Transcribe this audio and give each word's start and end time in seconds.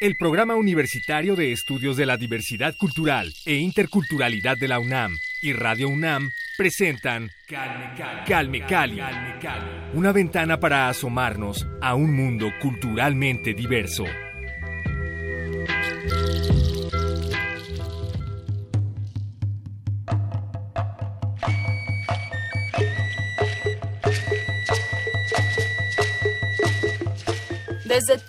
El 0.00 0.16
Programa 0.16 0.54
Universitario 0.54 1.34
de 1.34 1.50
Estudios 1.50 1.96
de 1.96 2.06
la 2.06 2.16
Diversidad 2.16 2.76
Cultural 2.76 3.32
e 3.44 3.56
Interculturalidad 3.56 4.56
de 4.56 4.68
la 4.68 4.78
UNAM 4.78 5.18
y 5.42 5.52
Radio 5.52 5.88
UNAM 5.88 6.30
presentan 6.56 7.30
Calme 7.48 8.64
Cali, 8.64 9.00
una 9.94 10.12
ventana 10.12 10.60
para 10.60 10.88
asomarnos 10.88 11.66
a 11.82 11.96
un 11.96 12.14
mundo 12.14 12.48
culturalmente 12.62 13.54
diverso. 13.54 14.04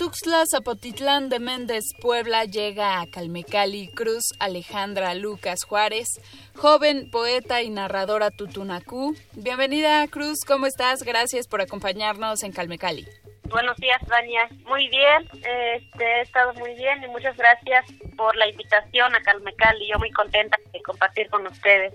Tuxtla, 0.10 0.44
Zapotitlán 0.50 1.30
de 1.30 1.38
Méndez, 1.38 1.84
Puebla, 2.02 2.46
llega 2.46 3.00
a 3.00 3.06
Calmecali 3.06 3.90
Cruz 3.90 4.24
Alejandra 4.40 5.14
Lucas 5.14 5.60
Juárez, 5.64 6.08
joven 6.56 7.12
poeta 7.12 7.62
y 7.62 7.70
narradora 7.70 8.32
tutunacú. 8.32 9.16
Bienvenida, 9.34 10.08
Cruz, 10.08 10.40
¿cómo 10.48 10.66
estás? 10.66 11.04
Gracias 11.04 11.48
por 11.48 11.62
acompañarnos 11.62 12.42
en 12.42 12.52
Calmecali. 12.52 13.08
Buenos 13.50 13.78
días, 13.78 14.02
Dania. 14.08 14.50
Muy 14.66 14.88
bien, 14.88 15.30
este, 15.32 16.04
he 16.04 16.22
estado 16.22 16.56
muy 16.56 16.74
bien 16.74 17.04
y 17.04 17.08
muchas 17.10 17.38
gracias 17.38 17.86
por 18.18 18.36
la 18.36 18.50
invitación 18.50 19.14
a 19.14 19.22
Calmecali. 19.22 19.90
Yo 19.92 20.00
muy 20.00 20.10
contenta 20.10 20.58
de 20.74 20.82
compartir 20.82 21.30
con 21.30 21.46
ustedes. 21.46 21.94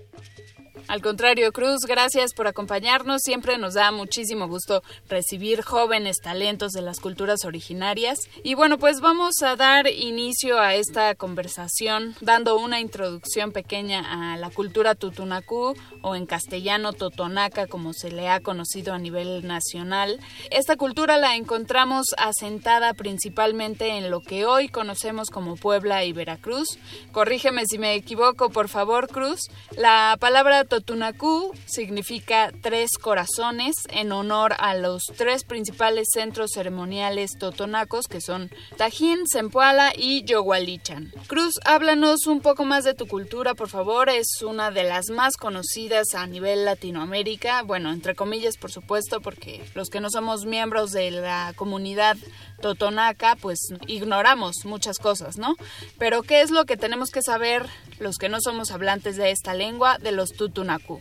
Al 0.87 1.01
contrario, 1.01 1.51
Cruz, 1.51 1.81
gracias 1.87 2.33
por 2.33 2.47
acompañarnos. 2.47 3.21
Siempre 3.23 3.57
nos 3.57 3.73
da 3.73 3.91
muchísimo 3.91 4.47
gusto 4.47 4.83
recibir 5.09 5.63
jóvenes 5.63 6.17
talentos 6.21 6.71
de 6.73 6.81
las 6.81 6.99
culturas 6.99 7.45
originarias. 7.45 8.19
Y 8.43 8.55
bueno, 8.55 8.77
pues 8.77 9.01
vamos 9.01 9.35
a 9.41 9.55
dar 9.55 9.87
inicio 9.87 10.59
a 10.59 10.75
esta 10.75 11.15
conversación 11.15 12.15
dando 12.21 12.57
una 12.57 12.79
introducción 12.79 13.51
pequeña 13.51 14.33
a 14.33 14.37
la 14.37 14.49
cultura 14.49 14.95
tutunacú 14.95 15.75
o 16.01 16.15
en 16.15 16.25
castellano 16.25 16.93
totonaca 16.93 17.67
como 17.67 17.93
se 17.93 18.11
le 18.11 18.29
ha 18.29 18.41
conocido 18.41 18.93
a 18.93 18.99
nivel 18.99 19.47
nacional. 19.47 20.19
Esta 20.51 20.75
cultura 20.75 21.17
la 21.17 21.35
encontramos 21.35 22.07
asentada 22.17 22.93
principalmente 22.93 23.97
en 23.97 24.11
lo 24.11 24.21
que 24.21 24.45
hoy 24.45 24.67
conocemos 24.67 25.29
como 25.29 25.55
Puebla 25.55 26.03
y 26.03 26.13
Veracruz. 26.13 26.77
Corrígeme 27.11 27.65
si 27.65 27.77
me 27.77 27.95
equivoco, 27.95 28.49
por 28.49 28.69
favor, 28.69 29.07
Cruz. 29.07 29.39
La 29.77 30.17
palabra 30.19 30.64
Totunacú 30.65 31.53
significa 31.65 32.51
tres 32.61 32.91
corazones 32.99 33.75
en 33.89 34.11
honor 34.11 34.53
a 34.57 34.75
los 34.75 35.03
tres 35.17 35.43
principales 35.43 36.09
centros 36.11 36.51
ceremoniales 36.53 37.31
totonacos 37.39 38.07
que 38.07 38.21
son 38.21 38.49
Tajín, 38.77 39.27
Zempoala 39.31 39.93
y 39.95 40.23
Yogualichan. 40.25 41.11
Cruz, 41.27 41.59
háblanos 41.65 42.27
un 42.27 42.41
poco 42.41 42.65
más 42.65 42.83
de 42.83 42.93
tu 42.93 43.07
cultura, 43.07 43.53
por 43.53 43.69
favor. 43.69 44.09
Es 44.09 44.41
una 44.41 44.71
de 44.71 44.83
las 44.83 45.09
más 45.09 45.37
conocidas 45.37 46.15
a 46.15 46.27
nivel 46.27 46.65
Latinoamérica, 46.65 47.63
bueno, 47.63 47.91
entre 47.91 48.15
comillas, 48.15 48.57
por 48.57 48.71
supuesto, 48.71 49.21
porque 49.21 49.63
los 49.73 49.89
que 49.89 49.99
no 49.99 50.09
somos 50.09 50.45
miembros 50.45 50.91
de 50.91 51.11
la 51.11 51.53
comunidad 51.55 52.17
totonaca, 52.61 53.35
pues 53.35 53.59
ignoramos 53.87 54.65
muchas 54.65 54.99
cosas, 54.99 55.37
¿no? 55.37 55.55
Pero 55.97 56.23
¿qué 56.23 56.41
es 56.41 56.51
lo 56.51 56.65
que 56.65 56.77
tenemos 56.77 57.11
que 57.11 57.21
saber 57.21 57.65
los 57.99 58.17
que 58.17 58.29
no 58.29 58.41
somos 58.41 58.71
hablantes 58.71 59.17
de 59.17 59.31
esta 59.31 59.53
lengua 59.53 59.97
de 59.97 60.11
los 60.11 60.33
tutunacu? 60.33 60.99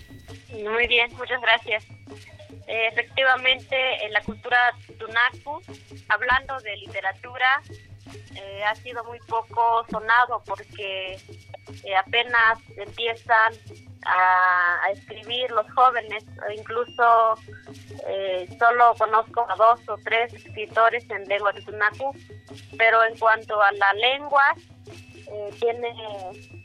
Muy 0.51 0.87
bien, 0.87 1.13
muchas 1.17 1.41
gracias. 1.41 1.85
Eh, 2.67 2.89
efectivamente, 2.89 4.05
en 4.05 4.13
la 4.13 4.23
cultura 4.23 4.57
tutunacu, 4.87 5.61
hablando 6.09 6.59
de 6.61 6.77
literatura, 6.79 7.63
eh, 8.35 8.65
ha 8.65 8.75
sido 8.77 9.05
muy 9.05 9.19
poco 9.21 9.85
sonado 9.91 10.43
porque 10.47 11.19
eh, 11.85 11.97
apenas 11.97 12.59
empiezan 12.77 13.53
a, 14.07 14.91
escribir 14.93 15.51
los 15.51 15.71
jóvenes, 15.73 16.25
incluso 16.57 17.35
eh, 18.07 18.49
solo 18.59 18.95
conozco 18.99 19.47
a 19.49 19.57
dos 19.57 19.81
o 19.89 19.97
tres 20.05 20.33
escritores 20.35 21.09
en 21.11 21.25
lengua 21.27 21.53
de 21.53 21.63
Tunacu, 21.63 22.15
pero 22.77 23.03
en 23.05 23.19
cuanto 23.19 23.61
a 23.61 23.73
la 23.73 23.93
lengua, 23.95 24.43
eh, 25.27 25.51
tiene 25.59 25.95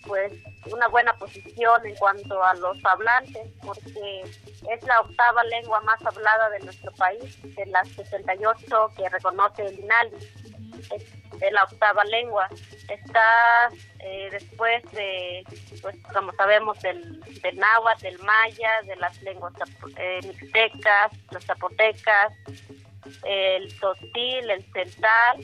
pues 0.06 0.34
una 0.72 0.88
buena 0.88 1.14
posición 1.14 1.86
en 1.86 1.96
cuanto 1.96 2.44
a 2.44 2.54
los 2.56 2.78
hablantes, 2.86 3.48
porque 3.66 4.22
es 4.22 4.84
la 4.84 5.00
octava 5.02 5.44
lengua 5.46 5.80
más 5.82 6.06
hablada 6.06 6.50
de 6.50 6.60
nuestro 6.60 6.92
país, 6.94 7.42
de 7.56 7.66
las 7.68 7.88
68 7.90 8.92
que 8.96 9.10
reconoce 9.10 9.66
el 9.66 9.80
INALI. 9.80 10.18
Es 10.92 11.54
la 11.54 11.64
octava 11.64 12.04
lengua. 12.06 12.50
Está 12.90 13.70
eh, 14.02 14.30
después 14.32 14.82
de, 14.94 15.44
pues 15.82 15.96
como 16.14 16.32
sabemos, 16.34 16.80
del, 16.82 17.20
del 17.42 17.58
náhuatl, 17.58 18.02
del 18.02 18.20
maya, 18.20 18.82
de 18.86 18.96
las 18.96 19.22
lenguas 19.22 19.54
eh, 19.98 20.20
mixtecas, 20.24 21.12
las 21.32 21.46
zapotecas, 21.46 22.34
el 23.26 23.78
totil, 23.80 24.50
el 24.50 24.64
central, 24.72 25.40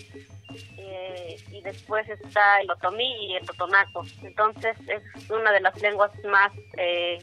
eh, 0.78 1.38
y 1.52 1.62
después 1.62 2.08
está 2.08 2.62
el 2.62 2.72
otomí 2.72 3.28
y 3.28 3.36
el 3.36 3.46
totonaco. 3.46 4.04
Entonces 4.24 4.78
es 4.88 5.30
una 5.30 5.52
de 5.52 5.60
las 5.60 5.80
lenguas 5.82 6.12
más 6.24 6.52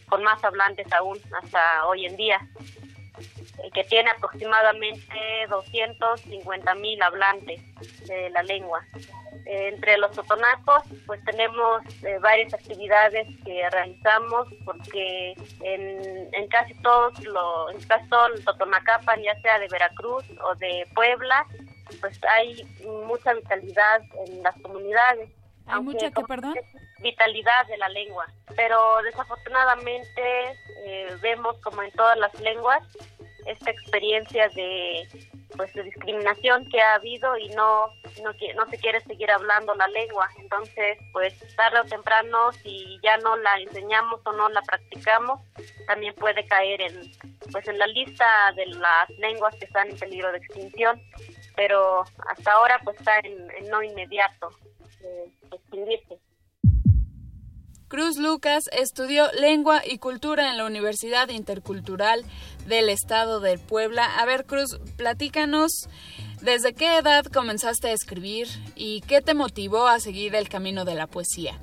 con 0.09 0.23
más 0.23 0.45
hablantes 0.45 0.93
aún 0.93 1.19
hasta 1.43 1.87
hoy 1.87 2.05
en 2.05 2.17
día, 2.17 2.47
que 3.73 3.85
tiene 3.85 4.11
aproximadamente 4.11 5.47
250 5.49 6.75
mil 6.75 7.03
hablantes 7.03 7.61
de 8.07 8.29
la 8.31 8.43
lengua 8.43 8.85
entre 9.53 9.99
los 9.99 10.13
totonacos, 10.13 10.83
pues 11.07 11.23
tenemos 11.25 11.83
eh, 12.05 12.19
varias 12.21 12.55
actividades 12.55 13.27
que 13.45 13.69
realizamos 13.71 14.49
porque 14.65 15.35
en, 15.61 16.29
en 16.33 16.49
casi 16.49 16.75
todos 16.83 17.19
lo, 17.25 17.71
en 17.71 17.81
casi 17.87 18.09
todo 18.09 18.27
el 18.29 18.45
Totonacapan, 18.45 19.23
ya 19.23 19.39
sea 19.41 19.59
de 19.59 19.69
Veracruz 19.69 20.25
o 20.43 20.55
de 20.57 20.87
Puebla, 20.95 21.47
pues 22.01 22.19
hay 22.31 22.65
mucha 23.07 23.35
vitalidad 23.35 24.01
en 24.27 24.43
las 24.43 24.59
comunidades. 24.61 25.31
¿Hay 25.67 25.81
mucha 25.83 26.11
que, 26.11 26.23
perdón? 26.23 26.55
Vitalidad 27.01 27.67
de 27.67 27.77
la 27.79 27.89
lengua, 27.89 28.27
pero 28.57 29.03
desafortunadamente 29.03 30.57
eh, 30.87 31.17
vemos 31.21 31.59
como 31.59 31.83
en 31.83 31.91
todas 31.93 32.17
las 32.17 32.33
lenguas 32.41 32.83
esta 33.47 33.71
experiencia 33.71 34.49
de 34.51 35.09
pues 35.57 35.73
de 35.75 35.83
discriminación 35.83 36.69
que 36.69 36.81
ha 36.81 36.95
habido 36.95 37.37
y 37.37 37.49
no, 37.51 37.87
no, 38.23 38.33
no 38.57 38.71
se 38.71 38.79
quiere 38.79 39.01
seguir 39.01 39.31
hablando 39.31 39.75
la 39.75 39.89
lengua. 39.89 40.29
Entonces, 40.39 40.99
pues 41.13 41.35
tarde 41.57 41.81
o 41.81 41.85
temprano, 41.85 42.53
si 42.53 42.99
ya 43.03 43.17
no 43.19 43.37
la 43.37 43.59
enseñamos 43.59 44.21
o 44.25 44.33
no 44.33 44.49
la 44.49 44.63
practicamos, 44.63 45.41
también 45.87 46.15
puede 46.15 46.47
caer 46.47 46.81
en, 46.81 47.13
pues 47.51 47.67
en 47.69 47.79
la 47.79 47.87
lista 47.87 48.27
de 48.57 48.67
las 48.67 49.11
lenguas 49.19 49.55
que 49.57 49.65
están 49.65 49.91
en 49.91 49.99
peligro 49.99 50.31
de 50.33 50.39
extinción. 50.39 51.01
Pero 51.55 52.05
hasta 52.29 52.53
ahora, 52.53 52.81
pues 52.83 52.99
está 52.99 53.19
en, 53.21 53.69
no 53.69 53.83
inmediato 53.83 54.51
eh, 55.03 55.31
extinguirse. 55.53 56.19
Cruz 57.93 58.17
Lucas 58.17 58.71
estudió 58.73 59.31
lengua 59.33 59.83
y 59.85 59.99
cultura 59.99 60.49
en 60.49 60.57
la 60.57 60.65
Universidad 60.65 61.29
Intercultural 61.29 62.25
del 62.67 62.89
Estado 62.89 63.41
de 63.41 63.59
Puebla. 63.59 64.05
A 64.19 64.25
ver, 64.25 64.45
Cruz, 64.45 64.79
platícanos, 64.97 65.89
¿desde 66.41 66.75
qué 66.75 66.99
edad 66.99 67.25
comenzaste 67.25 67.89
a 67.89 67.93
escribir 67.93 68.49
y 68.75 69.01
qué 69.03 69.21
te 69.23 69.35
motivó 69.35 69.87
a 69.87 70.01
seguir 70.01 70.35
el 70.35 70.49
camino 70.49 70.85
de 70.85 70.95
la 70.95 71.07
poesía? 71.07 71.61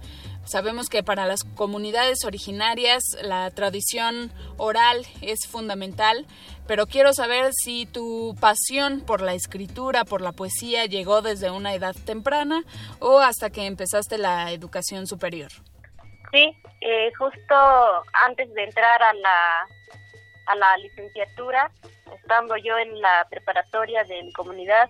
Sabemos 0.49 0.89
que 0.89 1.03
para 1.03 1.27
las 1.27 1.43
comunidades 1.43 2.25
originarias 2.25 3.03
la 3.21 3.51
tradición 3.51 4.31
oral 4.57 5.05
es 5.21 5.47
fundamental, 5.47 6.25
pero 6.65 6.87
quiero 6.87 7.13
saber 7.13 7.51
si 7.53 7.85
tu 7.85 8.35
pasión 8.41 9.01
por 9.01 9.21
la 9.21 9.35
escritura, 9.35 10.05
por 10.05 10.21
la 10.21 10.31
poesía, 10.31 10.87
llegó 10.87 11.21
desde 11.21 11.51
una 11.51 11.75
edad 11.75 11.95
temprana 12.03 12.63
o 12.99 13.19
hasta 13.19 13.51
que 13.51 13.67
empezaste 13.67 14.17
la 14.17 14.51
educación 14.51 15.05
superior. 15.05 15.51
Sí, 16.31 16.51
eh, 16.81 17.11
justo 17.17 17.55
antes 18.25 18.51
de 18.53 18.63
entrar 18.63 19.03
a 19.03 19.13
la, 19.13 19.67
a 20.49 20.55
la 20.55 20.77
licenciatura, 20.77 21.71
estando 22.13 22.57
yo 22.57 22.77
en 22.77 22.99
la 22.99 23.25
preparatoria 23.29 24.03
de 24.03 24.23
mi 24.23 24.33
comunidad, 24.33 24.89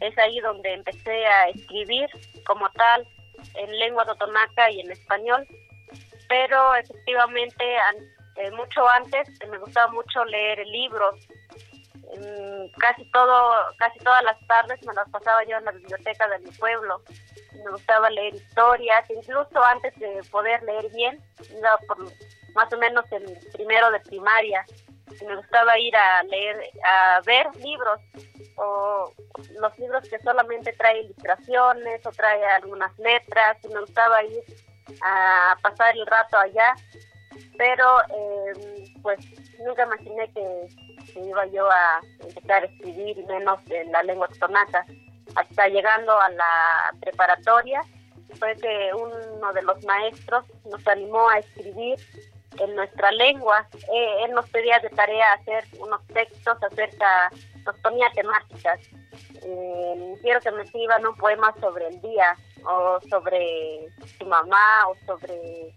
es 0.00 0.16
ahí 0.18 0.38
donde 0.40 0.74
empecé 0.74 1.26
a 1.26 1.48
escribir 1.48 2.08
como 2.46 2.70
tal 2.72 3.06
en 3.54 3.78
lengua 3.78 4.04
totonaca 4.04 4.70
y 4.70 4.80
en 4.80 4.90
español, 4.92 5.46
pero 6.28 6.74
efectivamente 6.74 7.64
eh, 8.36 8.50
mucho 8.52 8.88
antes 8.90 9.28
me 9.48 9.58
gustaba 9.58 9.90
mucho 9.92 10.24
leer 10.26 10.66
libros. 10.66 11.14
casi 12.78 13.10
todo, 13.10 13.52
casi 13.78 13.98
todas 14.00 14.22
las 14.24 14.38
tardes 14.46 14.84
me 14.86 14.92
las 14.94 15.08
pasaba 15.10 15.42
yo 15.44 15.56
en 15.56 15.64
la 15.64 15.72
biblioteca 15.72 16.28
de 16.28 16.38
mi 16.40 16.50
pueblo. 16.52 17.02
Me 17.64 17.70
gustaba 17.70 18.10
leer 18.10 18.34
historias, 18.34 19.08
incluso 19.10 19.64
antes 19.64 19.98
de 19.98 20.22
poder 20.30 20.62
leer 20.62 20.90
bien, 20.92 21.20
por 21.86 21.98
más 22.54 22.72
o 22.72 22.78
menos 22.78 23.04
en 23.12 23.24
primero 23.52 23.90
de 23.90 24.00
primaria, 24.00 24.64
me 25.26 25.36
gustaba 25.36 25.78
ir 25.78 25.94
a 25.96 26.22
leer, 26.24 26.56
a 26.84 27.20
ver 27.24 27.46
libros 27.56 28.00
o 28.56 29.12
los 29.60 29.78
libros 29.78 30.08
que 30.08 30.18
solamente 30.18 30.72
trae 30.72 31.02
ilustraciones 31.02 32.04
o 32.06 32.10
trae 32.10 32.44
algunas 32.44 32.96
letras 32.98 33.56
y 33.64 33.68
me 33.68 33.80
gustaba 33.80 34.22
ir 34.24 34.42
a 35.02 35.56
pasar 35.62 35.96
el 35.96 36.06
rato 36.06 36.38
allá, 36.38 36.74
pero 37.56 38.00
eh, 38.10 38.84
pues 39.02 39.18
nunca 39.64 39.84
imaginé 39.84 40.30
que, 40.32 40.68
iba 41.16 41.46
yo 41.46 41.68
a 41.68 42.00
empezar 42.20 42.62
a 42.62 42.66
escribir 42.66 43.26
menos 43.26 43.58
en 43.70 43.90
la 43.90 44.02
lengua 44.04 44.28
totonaca. 44.28 44.84
Hasta 45.34 45.68
llegando 45.68 46.18
a 46.18 46.28
la 46.30 46.92
preparatoria 47.00 47.82
fue 48.38 48.54
que 48.56 48.90
uno 48.94 49.52
de 49.52 49.62
los 49.62 49.84
maestros 49.84 50.44
nos 50.70 50.86
animó 50.86 51.28
a 51.28 51.38
escribir 51.38 51.98
en 52.58 52.74
nuestra 52.74 53.10
lengua. 53.12 53.66
Eh, 53.74 54.24
él 54.24 54.32
nos 54.32 54.48
pedía 54.50 54.78
de 54.80 54.90
tarea 54.90 55.34
hacer 55.34 55.64
unos 55.78 56.04
textos 56.08 56.56
acerca, 56.62 57.30
nos 57.64 57.76
ponía 57.78 58.10
temáticas. 58.14 58.80
Eh, 59.42 60.14
quiero 60.22 60.40
que 60.40 60.50
me 60.50 60.62
escriban 60.62 61.06
un 61.06 61.16
poema 61.16 61.54
sobre 61.60 61.88
el 61.88 62.00
día, 62.00 62.36
o 62.64 63.00
sobre 63.08 63.88
su 64.18 64.26
mamá, 64.26 64.88
o 64.88 64.94
sobre 65.06 65.68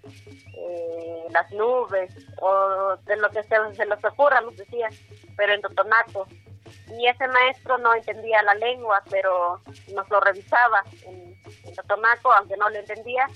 eh, 0.58 1.26
las 1.30 1.52
nubes, 1.52 2.12
o 2.42 2.96
de 3.06 3.18
lo 3.18 3.30
que 3.30 3.44
se, 3.44 3.56
se 3.76 3.86
les 3.86 4.04
ocurra, 4.04 4.42
nos 4.42 4.58
decía, 4.58 4.90
pero 5.38 5.54
en 5.54 5.62
Totonaco. 5.62 6.28
Y 6.98 7.08
ese 7.08 7.28
maestro 7.28 7.78
no 7.78 7.94
entendía 7.94 8.42
la 8.44 8.56
lengua, 8.56 9.02
pero 9.10 9.62
nos 9.94 10.10
lo 10.10 10.20
revisaba 10.20 10.84
en, 11.04 11.40
en 11.66 11.76
Totonaco, 11.76 12.32
aunque 12.34 12.58
no 12.58 12.70
lo 12.70 12.80
entendía, 12.80 13.28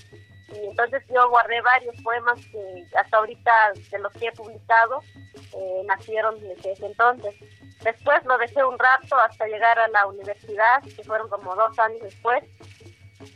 y 0.48 0.66
entonces 0.66 1.02
yo 1.12 1.28
guardé 1.28 1.60
varios 1.60 2.00
poemas 2.02 2.38
que 2.46 2.86
hasta 2.96 3.16
ahorita 3.16 3.72
de 3.90 3.98
los 3.98 4.12
que 4.12 4.28
he 4.28 4.32
publicado 4.32 5.00
eh, 5.34 5.82
nacieron 5.86 6.38
desde 6.40 6.72
ese 6.72 6.86
entonces. 6.86 7.34
Después 7.82 8.24
lo 8.24 8.38
dejé 8.38 8.64
un 8.64 8.78
rato 8.78 9.16
hasta 9.16 9.46
llegar 9.46 9.78
a 9.78 9.88
la 9.88 10.06
universidad, 10.06 10.82
que 10.82 11.02
fueron 11.02 11.28
como 11.28 11.54
dos 11.54 11.78
años 11.78 12.00
después, 12.00 12.44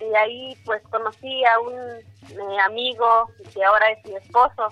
y 0.00 0.14
ahí 0.14 0.56
pues 0.64 0.82
conocí 0.90 1.44
a 1.44 1.58
un 1.60 1.74
eh, 1.74 2.60
amigo 2.64 3.28
que 3.52 3.64
ahora 3.64 3.90
es 3.90 4.04
mi 4.04 4.16
esposo. 4.16 4.68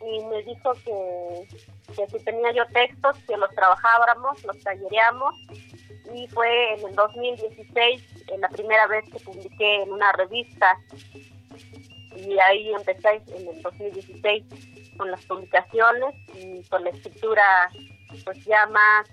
Y 0.00 0.24
me 0.26 0.42
dijo 0.42 0.72
que, 0.84 1.48
que 1.94 2.06
si 2.06 2.24
tenía 2.24 2.52
yo 2.52 2.66
textos, 2.66 3.16
que 3.26 3.36
los 3.36 3.50
trabajáramos, 3.54 4.42
los 4.44 4.58
tallereamos 4.62 5.34
y 6.14 6.26
fue 6.28 6.74
en 6.74 6.88
el 6.88 6.94
2016 6.94 8.02
en 8.28 8.40
la 8.40 8.48
primera 8.48 8.86
vez 8.86 9.04
que 9.10 9.18
publiqué 9.20 9.82
en 9.82 9.92
una 9.92 10.12
revista. 10.12 10.78
Y 12.16 12.38
ahí 12.38 12.72
empecé 12.72 13.22
en 13.28 13.48
el 13.48 13.62
2016 13.62 14.44
con 14.96 15.10
las 15.10 15.24
publicaciones 15.26 16.14
y 16.34 16.62
con 16.68 16.84
la 16.84 16.90
escritura 16.90 17.70
pues 18.24 18.44
ya 18.44 18.66
más 18.66 19.06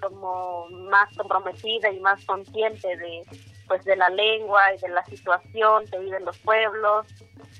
como 0.00 0.68
más 0.70 1.14
comprometida 1.16 1.90
y 1.90 2.00
más 2.00 2.24
consciente 2.24 2.96
de 2.96 3.22
pues 3.68 3.84
de 3.84 3.96
la 3.96 4.08
lengua 4.08 4.74
y 4.74 4.78
de 4.78 4.88
la 4.88 5.04
situación 5.04 5.84
que 5.86 5.98
viven 5.98 6.24
los 6.24 6.38
pueblos. 6.38 7.06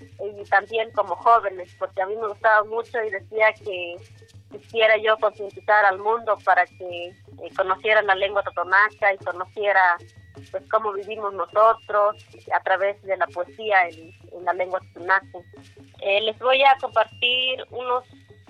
Y 0.00 0.44
también 0.44 0.90
como 0.92 1.14
jóvenes 1.16 1.74
porque 1.78 2.02
a 2.02 2.06
mí 2.06 2.16
me 2.16 2.28
gustaba 2.28 2.64
mucho 2.64 3.02
y 3.04 3.10
decía 3.10 3.52
que 3.52 3.96
quisiera 4.50 4.96
yo 4.98 5.16
concientizar 5.18 5.84
al 5.84 5.98
mundo 5.98 6.38
para 6.44 6.66
que 6.66 7.08
eh, 7.08 7.14
conociera 7.56 8.02
la 8.02 8.14
lengua 8.14 8.42
totonaca 8.42 9.12
y 9.12 9.18
conociera 9.18 9.96
pues 10.50 10.62
cómo 10.70 10.92
vivimos 10.92 11.34
nosotros 11.34 12.16
a 12.54 12.62
través 12.62 13.02
de 13.02 13.16
la 13.16 13.26
poesía 13.26 13.88
en, 13.88 14.14
la 14.44 14.52
lengua 14.52 14.80
totonaca. 14.80 15.38
Eh, 16.00 16.20
les 16.20 16.38
voy 16.38 16.62
a 16.62 16.76
compartir 16.80 17.64
unos 17.70 18.04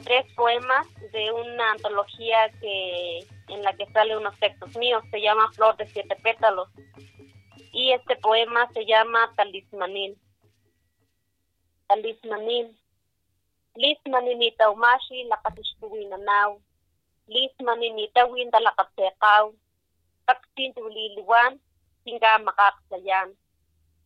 tres 0.05 0.27
poemas 0.35 0.87
de 1.12 1.33
una 1.33 1.73
antología 1.73 2.51
que 2.61 3.27
en 3.49 3.62
la 3.62 3.73
que 3.75 3.87
salen 3.87 4.19
unos 4.19 4.39
textos 4.39 4.77
míos, 4.77 5.03
se 5.11 5.21
llama 5.21 5.51
Flor 5.53 5.77
de 5.77 5.87
siete 5.87 6.17
pétalos. 6.23 6.69
Y 7.73 7.93
este 7.93 8.17
poema 8.17 8.71
se 8.73 8.85
llama 8.87 9.33
Lis 13.79 14.03
maninitaw 14.11 14.75
mashi 14.75 15.23
lakatistuwi 15.31 16.11
na 16.11 16.19
naw. 16.19 16.51
Lis 17.31 17.55
maninitawin 17.63 18.51
talakatekaw. 18.51 19.55
Kaksin 20.27 20.75
tuliliwan, 20.75 21.63
hingga 22.03 22.43
makaksayan. 22.43 23.39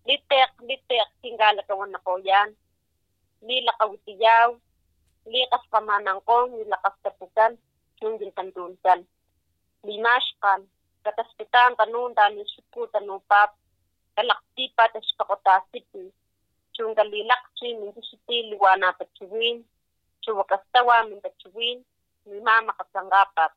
Litek, 0.04 0.52
litek, 0.68 1.08
hingga 1.24 1.56
lakawan 1.56 1.88
na 1.88 2.04
ko 2.04 2.20
yan. 2.20 2.52
Lilakawitiyaw, 3.40 4.60
likas 5.32 5.64
pamanang 5.72 6.20
ko, 6.28 6.52
nilakas 6.52 6.92
tapukan, 7.00 7.56
yung 8.04 8.20
gintantunsan. 8.20 9.08
Limashkan, 9.88 10.68
kataspitan 11.00 11.80
kanun, 11.80 12.12
tanin 12.12 12.44
suku, 12.44 12.92
tanupap, 12.92 13.56
kalaktipat, 14.20 15.00
espakotasip, 15.00 15.88
siti 18.10 18.42
liwana 18.42 18.92
pachuwin, 18.92 19.64
chuwakastawa 20.20 21.04
min 21.04 21.20
pachuwin, 21.20 21.84
mi 22.26 22.40
mama 22.40 22.72
kasangapat. 22.72 23.52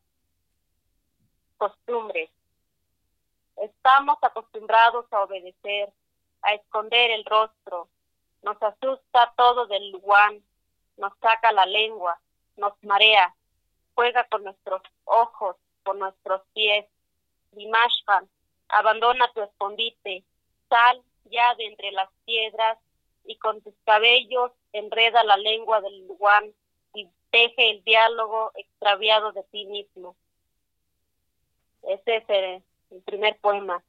Costumbres. 1.58 2.30
Estamos 3.58 4.18
acostumbrados 4.22 5.06
a 5.12 5.24
obedecer, 5.24 5.94
a 6.42 6.54
esconder 6.54 7.12
el 7.12 7.24
rostro. 7.26 7.88
Nos 8.44 8.62
asusta 8.62 9.34
todo 9.38 9.66
del 9.68 9.92
lugar, 9.92 10.34
nos 10.98 11.14
saca 11.22 11.52
la 11.52 11.66
lengua, 11.66 12.20
nos 12.58 12.74
marea, 12.84 13.34
juega 13.96 14.26
con 14.26 14.44
nuestros 14.44 14.82
ojos, 15.06 15.56
con 15.84 16.00
nuestros 16.00 16.42
pies. 16.54 16.86
Dimashkan, 17.52 18.30
abandona 18.68 19.32
tu 19.34 19.42
escondite, 19.42 20.24
sal 20.70 21.02
ya 21.32 21.56
de 21.56 21.68
entre 21.68 21.92
las 21.92 22.10
piedras 22.26 22.78
y 23.26 23.38
con 23.38 23.62
tus 23.62 23.74
cabellos 23.86 24.52
enreda 24.72 25.24
la 25.24 25.38
lengua 25.38 25.82
del 25.82 26.08
lugar 26.08 26.44
y 26.94 27.10
teje 27.32 27.72
el 27.72 27.84
diálogo 27.84 28.52
extraviado 28.56 29.32
de 29.32 29.44
ti 29.44 29.66
mismo. 29.66 30.16
Ese 31.84 32.18
es 32.18 32.30
el, 32.30 32.64
primer 33.04 33.38
poema. 33.40 33.84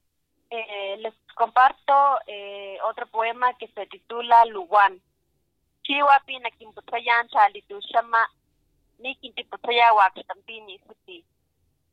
Eh, 0.50 0.96
les 0.98 1.14
comparto 1.34 1.94
eh, 2.26 2.78
otro 2.84 3.06
poema 3.06 3.56
que 3.58 3.68
se 3.68 3.86
titula 3.86 4.44
Luwan. 4.46 5.00
Chiwa 5.82 6.20
pina 6.26 6.50
kimputayan 6.50 7.28
chalitu 7.28 7.80
shama 7.80 8.28
ni 8.98 9.14
kintiputaya 9.16 9.92
wakstampini 9.92 10.80
suti. 10.86 11.24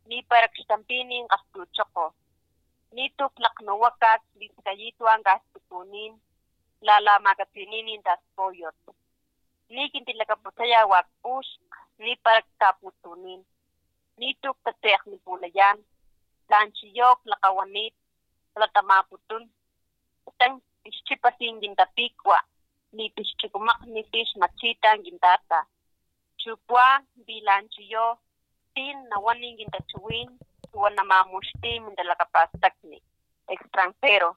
Ni 0.06 0.24
parakstampini 0.24 1.24
ngastuchoko. 1.24 2.13
Ni 2.92 3.10
tuklak 3.12 3.60
liskayitu 4.36 5.07
ang 5.07 5.24
gastukunin 5.24 6.19
lala 6.84 7.20
makatinini 7.20 8.04
das 8.04 8.20
pollos. 8.36 8.75
Ni 9.70 9.90
kintilakaputaya 9.90 10.86
wakpus, 10.86 11.48
ni 11.98 12.16
paragtaputunin. 12.24 13.42
Ni 14.18 14.36
tuktatek 14.42 15.02
ni 15.08 15.18
pulayan, 15.18 15.78
lanchiyok 16.50 17.20
lakawanit, 17.25 17.94
latamaputun. 18.56 19.50
Utang 20.28 20.62
pischipasin 20.84 21.60
gintapikwa, 21.60 22.40
ni 22.92 23.10
pischikumak 23.10 23.82
ni 23.88 24.04
pish 24.04 24.36
machitang 24.36 25.04
gintata. 25.04 25.66
Chupwa 26.38 27.02
bilanchiyo, 27.25 28.18
tin 28.75 28.98
nawaning 29.10 29.58
gintachuwin, 29.58 30.30
tuwan 30.72 30.96
namamushtim 30.96 31.96
dalakapastakni. 31.96 33.02
Extranjero. 33.48 34.36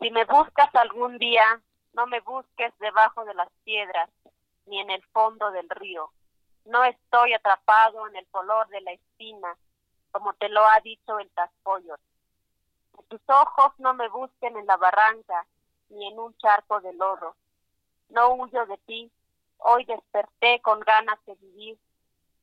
Si 0.00 0.10
me 0.10 0.24
buscas 0.24 0.72
algún 0.76 1.18
día, 1.18 1.60
no 1.92 2.06
me 2.06 2.20
busques 2.20 2.72
debajo 2.78 3.24
de 3.24 3.34
las 3.34 3.48
piedras, 3.64 4.08
ni 4.66 4.80
en 4.80 4.90
el 4.90 5.02
fondo 5.06 5.50
del 5.50 5.68
río. 5.68 6.12
No 6.64 6.84
estoy 6.84 7.32
atrapado 7.34 8.06
en 8.06 8.16
el 8.16 8.26
color 8.28 8.68
de 8.68 8.80
la 8.82 8.92
espina, 8.92 9.56
como 10.12 10.34
te 10.34 10.48
lo 10.48 10.64
ha 10.64 10.80
dicho 10.84 11.18
el 11.18 11.28
taspollo. 11.30 11.96
tus 13.08 13.20
ojos 13.26 13.72
no 13.78 13.94
me 13.94 14.08
busquen 14.08 14.56
en 14.56 14.66
la 14.66 14.76
barranca, 14.76 15.46
ni 15.88 16.06
en 16.06 16.18
un 16.18 16.36
charco 16.36 16.80
de 16.80 16.92
lodo. 16.92 17.34
No 18.10 18.34
huyo 18.34 18.66
de 18.66 18.76
ti, 18.78 19.10
hoy 19.58 19.84
desperté 19.84 20.60
con 20.60 20.80
ganas 20.80 21.18
de 21.26 21.34
vivir. 21.36 21.78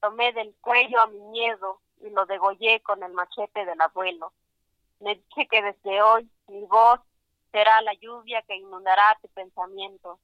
Tomé 0.02 0.34
del 0.34 0.54
cuello 0.62 1.00
a 1.02 1.08
mi 1.08 1.20
miedo 1.20 1.80
y 2.02 2.10
lo 2.10 2.26
degollé 2.26 2.82
con 2.82 3.02
el 3.04 3.14
machete 3.14 3.66
del 3.66 3.80
abuelo. 3.80 4.34
Me 5.00 5.16
dije 5.16 5.48
que 5.48 5.62
desde 5.62 6.02
hoy 6.02 6.30
mi 6.48 6.66
voz 6.66 7.00
será 7.56 7.82
la 7.84 7.94
lluvia 8.02 8.44
que 8.46 8.58
inundará 8.58 9.18
tu 9.22 9.30
pensamiento. 9.30 10.20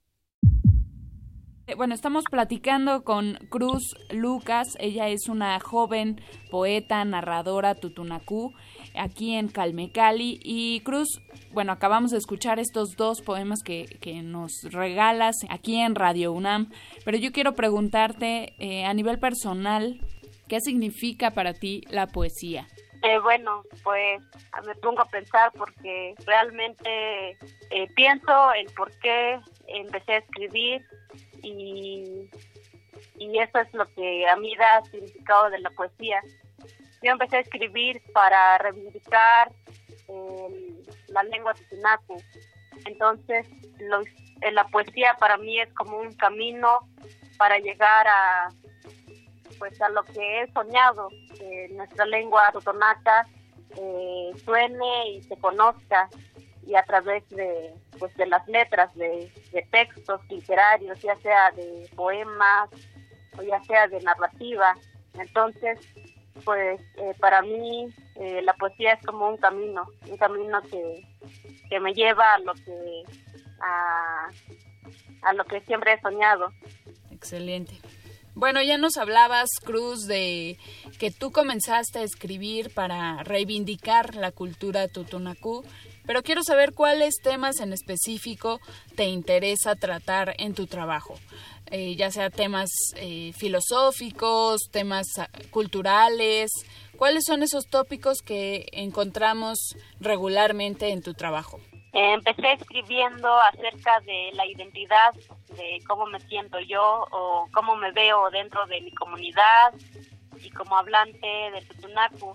Eh, 1.66 1.76
bueno, 1.76 1.94
estamos 1.94 2.26
platicando 2.30 3.06
con 3.06 3.36
Cruz 3.50 3.96
Lucas. 4.10 4.76
Ella 4.80 5.08
es 5.08 5.30
una 5.30 5.58
joven 5.62 6.20
poeta, 6.50 7.06
narradora 7.06 7.76
tutunacú 7.76 8.54
aquí 8.96 9.36
en 9.36 9.48
Calmecali. 9.48 10.42
Y 10.44 10.82
Cruz, 10.82 11.22
bueno, 11.54 11.72
acabamos 11.72 12.12
de 12.12 12.18
escuchar 12.18 12.60
estos 12.60 12.98
dos 12.98 13.22
poemas 13.22 13.60
que, 13.64 13.86
que 14.02 14.22
nos 14.24 14.52
regalas 14.64 15.38
aquí 15.50 15.78
en 15.78 15.96
Radio 15.96 16.34
UNAM, 16.34 16.70
pero 17.06 17.18
yo 17.18 17.32
quiero 17.32 17.54
preguntarte 17.54 18.56
eh, 18.60 18.84
a 18.84 18.94
nivel 18.94 19.20
personal, 19.20 20.02
¿qué 20.50 20.60
significa 20.60 21.32
para 21.32 21.54
ti 21.54 21.84
la 21.90 22.08
poesía? 22.08 22.68
Eh, 23.04 23.20
bueno, 23.20 23.64
pues 23.84 24.22
me 24.66 24.76
pongo 24.76 25.02
a 25.02 25.10
pensar 25.10 25.52
porque 25.58 26.14
realmente 26.26 27.32
eh, 27.72 27.88
pienso 27.96 28.54
en 28.54 28.68
por 28.76 28.92
qué 29.00 29.40
empecé 29.68 30.14
a 30.14 30.18
escribir 30.18 30.86
y, 31.42 32.30
y 33.18 33.40
eso 33.40 33.60
es 33.60 33.74
lo 33.74 33.86
que 33.94 34.28
a 34.28 34.36
mí 34.36 34.56
da 34.56 34.84
significado 34.86 35.50
de 35.50 35.60
la 35.60 35.72
poesía. 35.72 36.22
Yo 37.02 37.12
empecé 37.12 37.38
a 37.38 37.40
escribir 37.40 38.02
para 38.14 38.60
reivindicar 38.60 39.52
la 41.08 41.24
lengua 41.24 41.54
titinacu. 41.54 42.22
Entonces, 42.86 43.48
la 44.52 44.66
poesía 44.68 45.16
para 45.20 45.38
mí 45.38 45.60
es 45.60 45.74
como 45.74 45.98
un 45.98 46.14
camino 46.16 46.80
para 47.38 47.58
llegar 47.60 48.08
a 48.08 48.50
pues 49.58 49.80
a 49.82 49.90
lo 49.90 50.04
que 50.04 50.42
he 50.42 50.52
soñado, 50.52 51.10
que 51.38 51.70
nuestra 51.74 52.06
lengua 52.06 52.52
totonaca 52.52 53.28
eh, 53.78 54.32
suene 54.44 55.12
y 55.12 55.24
se 55.24 55.38
conozca 55.38 56.10
y 56.66 56.76
a 56.76 56.84
través 56.84 57.28
de 57.30 57.74
pues 57.98 58.16
de 58.18 58.26
las 58.28 58.48
letras 58.48 58.94
de, 58.96 59.32
textos 59.72 60.22
literarios 60.30 61.02
ya 61.02 61.16
sea 61.18 61.52
de 61.52 61.90
poemas 61.96 62.70
o 63.38 63.44
ya 63.44 63.62
sea 63.64 63.88
de 63.88 64.02
narrativa. 64.02 64.76
Entonces 65.14 65.80
pues 66.46 66.82
eh, 66.98 67.14
para 67.20 67.42
mí 67.42 67.94
eh, 68.16 68.42
la 68.42 68.54
poesía 68.54 68.94
es 68.94 69.06
como 69.06 69.30
un 69.30 69.38
camino 69.38 69.86
un 70.08 70.18
camino 70.18 70.62
que, 70.64 71.06
que 71.70 71.80
me 71.80 71.94
lleva 71.94 72.34
a 72.34 72.40
lo 72.40 72.54
que 72.54 73.04
a, 73.62 74.30
a 75.24 75.34
lo 75.34 75.46
que 75.46 75.62
siempre 75.62 75.94
he 75.94 76.02
soñado. 76.02 76.52
Excelente 77.12 77.80
bueno, 78.34 78.62
ya 78.62 78.78
nos 78.78 78.98
hablabas, 78.98 79.50
Cruz, 79.64 80.08
de 80.08 80.58
que 81.00 81.12
tú 81.12 81.32
comenzaste 81.32 82.00
a 82.00 82.04
escribir 82.04 82.74
para 82.74 83.24
reivindicar 83.24 84.16
la 84.16 84.32
cultura 84.32 84.88
tutunacú, 84.88 85.66
pero 86.06 86.24
quiero 86.24 86.44
saber 86.44 86.74
cuáles 86.74 87.16
temas 87.22 87.60
en 87.60 87.74
específico 87.74 88.60
te 88.96 89.06
interesa 89.06 89.76
tratar 89.76 90.36
en 90.40 90.54
tu 90.54 90.68
trabajo, 90.68 91.20
eh, 91.68 91.96
ya 91.96 92.12
sea 92.12 92.30
temas 92.30 92.70
eh, 92.96 93.34
filosóficos, 93.38 94.62
temas 94.72 95.08
ah, 95.18 95.30
culturales, 95.52 96.52
¿cuáles 96.98 97.24
son 97.26 97.44
esos 97.44 97.68
tópicos 97.68 98.20
que 98.22 98.68
encontramos 98.72 99.76
regularmente 100.00 100.90
en 100.90 101.02
tu 101.02 101.14
trabajo? 101.14 101.60
Empecé 101.94 102.54
escribiendo 102.54 103.28
acerca 103.40 104.00
de 104.02 104.32
la 104.34 104.46
identidad, 104.46 105.14
de 105.50 105.80
cómo 105.88 106.06
me 106.06 106.20
siento 106.22 106.60
yo 106.60 107.08
o 107.12 107.48
cómo 107.54 107.76
me 107.76 107.92
veo 107.92 108.30
dentro 108.30 108.66
de 108.68 108.82
mi 108.82 108.92
comunidad 108.92 109.74
y 110.40 110.50
como 110.52 110.78
hablante 110.78 111.28
del 111.28 111.68
Tutunacu. 111.68 112.34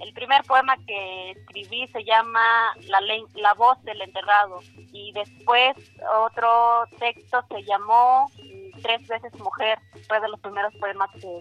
El 0.00 0.12
primer 0.12 0.42
poema 0.44 0.76
que 0.86 1.30
escribí 1.32 1.86
se 1.88 2.04
llama 2.04 2.74
La, 2.88 3.00
la 3.34 3.54
voz 3.54 3.82
del 3.82 4.00
enterrado 4.00 4.60
y 4.74 5.12
después 5.12 5.74
otro 6.24 6.84
texto 6.98 7.44
se 7.48 7.62
llamó 7.64 8.30
Tres 8.80 9.06
veces 9.06 9.32
mujer, 9.38 9.78
fue 10.08 10.20
de 10.20 10.28
los 10.28 10.40
primeros 10.40 10.74
poemas 10.76 11.10
que, 11.12 11.40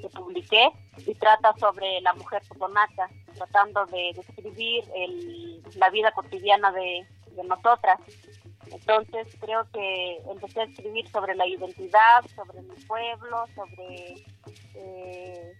que, 0.00 0.08
publiqué 0.08 0.70
y 1.06 1.14
trata 1.14 1.52
sobre 1.58 2.00
la 2.00 2.14
mujer 2.14 2.42
tutonaca, 2.48 3.08
tratando 3.36 3.84
de 3.86 4.12
describir 4.14 4.84
el, 4.94 5.55
la 5.74 5.90
vida 5.90 6.12
cotidiana 6.12 6.72
de, 6.72 7.06
de 7.32 7.44
nosotras. 7.44 7.98
Entonces 8.70 9.28
creo 9.40 9.66
que 9.72 10.18
empecé 10.28 10.60
a 10.60 10.64
escribir 10.64 11.08
sobre 11.10 11.34
la 11.34 11.46
identidad, 11.46 12.24
sobre 12.34 12.62
mi 12.62 12.74
pueblo, 12.86 13.46
sobre 13.54 14.24
eh, 14.74 15.52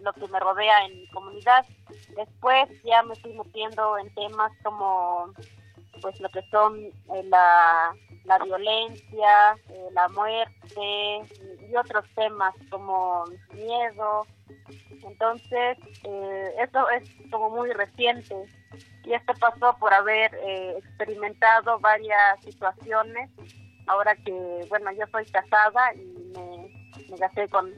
lo 0.00 0.12
que 0.12 0.28
me 0.28 0.38
rodea 0.38 0.86
en 0.86 1.00
mi 1.00 1.06
comunidad. 1.08 1.66
Después 2.16 2.68
ya 2.84 3.02
me 3.02 3.14
estoy 3.14 3.34
metiendo 3.34 3.98
en 3.98 4.12
temas 4.14 4.52
como 4.62 5.32
pues 6.00 6.18
lo 6.20 6.28
que 6.30 6.42
son 6.50 6.76
eh, 6.84 7.22
la, 7.24 7.94
la, 8.24 8.38
violencia, 8.38 9.56
eh, 9.68 9.88
la 9.92 10.08
muerte 10.08 11.22
y 11.70 11.76
otros 11.76 12.04
temas 12.14 12.54
como 12.70 13.24
miedo. 13.52 14.26
Entonces, 15.04 15.78
eh, 16.04 16.54
eso 16.58 16.90
es 16.90 17.08
como 17.30 17.50
muy 17.50 17.72
reciente 17.72 18.34
y 19.04 19.14
esto 19.14 19.32
pasó 19.40 19.76
por 19.78 19.92
haber 19.92 20.32
experimentado 20.76 21.78
varias 21.80 22.40
situaciones. 22.42 23.30
Ahora 23.86 24.14
que, 24.16 24.66
bueno, 24.68 24.92
yo 24.92 25.06
soy 25.10 25.26
casada 25.26 25.94
y 25.94 26.04
me, 26.34 27.08
me 27.10 27.18
casé 27.18 27.48
con, 27.48 27.72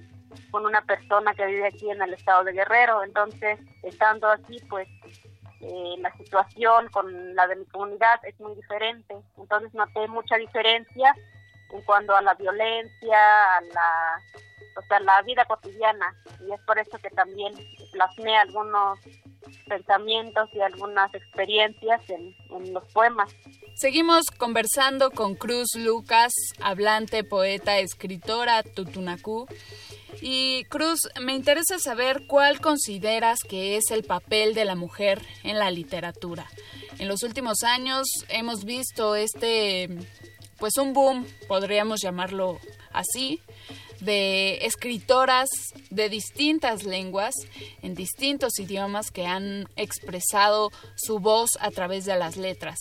con 0.50 0.66
una 0.66 0.83
persona 0.83 1.35
que 1.35 1.47
vive 1.47 1.66
aquí 1.66 1.90
en 1.90 2.02
el 2.02 2.12
estado 2.14 2.45
de 2.45 2.52
Guerrero, 2.52 3.02
entonces 3.02 3.59
estando 3.83 4.28
aquí 4.28 4.59
pues 4.69 4.87
eh, 5.66 5.95
la 5.99 6.14
situación 6.16 6.88
con 6.88 7.35
la 7.35 7.47
de 7.47 7.57
mi 7.57 7.64
comunidad 7.66 8.21
es 8.25 8.38
muy 8.38 8.54
diferente. 8.54 9.16
Entonces 9.38 9.73
noté 9.73 10.07
mucha 10.09 10.37
diferencia 10.37 11.14
en 11.71 11.83
cuanto 11.83 12.14
a 12.14 12.21
la 12.21 12.35
violencia, 12.35 13.57
a 13.57 13.61
la, 13.62 14.23
o 14.76 14.83
sea, 14.83 15.00
la 15.00 15.23
vida 15.23 15.45
cotidiana. 15.47 16.14
Y 16.47 16.52
es 16.52 16.61
por 16.62 16.78
eso 16.78 16.99
que 16.99 17.09
también 17.11 17.54
plasmé 17.93 18.37
algunos 18.37 19.00
pensamientos 19.66 20.49
y 20.52 20.61
algunas 20.61 21.12
experiencias 21.14 22.00
en, 22.08 22.34
los 22.73 22.84
poemas. 22.92 23.34
Seguimos 23.75 24.26
conversando 24.37 25.11
con 25.11 25.34
Cruz 25.34 25.68
Lucas, 25.76 26.32
hablante, 26.61 27.25
poeta, 27.25 27.78
escritora 27.78 28.62
tutunacú. 28.62 29.46
Y 30.20 30.64
Cruz, 30.64 31.00
me 31.20 31.34
interesa 31.34 31.78
saber 31.78 32.26
cuál 32.26 32.61
consideras 32.61 33.40
que 33.40 33.76
es 33.76 33.90
el 33.90 34.04
papel 34.04 34.54
de 34.54 34.64
la 34.64 34.76
mujer 34.76 35.20
en 35.42 35.58
la 35.58 35.70
literatura. 35.70 36.46
En 36.99 37.08
los 37.08 37.23
últimos 37.25 37.62
años 37.64 38.06
hemos 38.28 38.64
visto 38.64 39.16
este, 39.16 39.88
pues 40.58 40.76
un 40.78 40.92
boom, 40.92 41.26
podríamos 41.49 42.00
llamarlo 42.00 42.61
así, 42.92 43.40
de 44.00 44.64
escritoras 44.66 45.48
de 45.90 46.08
distintas 46.08 46.84
lenguas, 46.84 47.34
en 47.82 47.94
distintos 47.94 48.58
idiomas 48.58 49.10
que 49.10 49.26
han 49.26 49.68
expresado 49.76 50.70
su 50.96 51.18
voz 51.18 51.50
a 51.60 51.70
través 51.70 52.04
de 52.04 52.16
las 52.16 52.36
letras. 52.36 52.78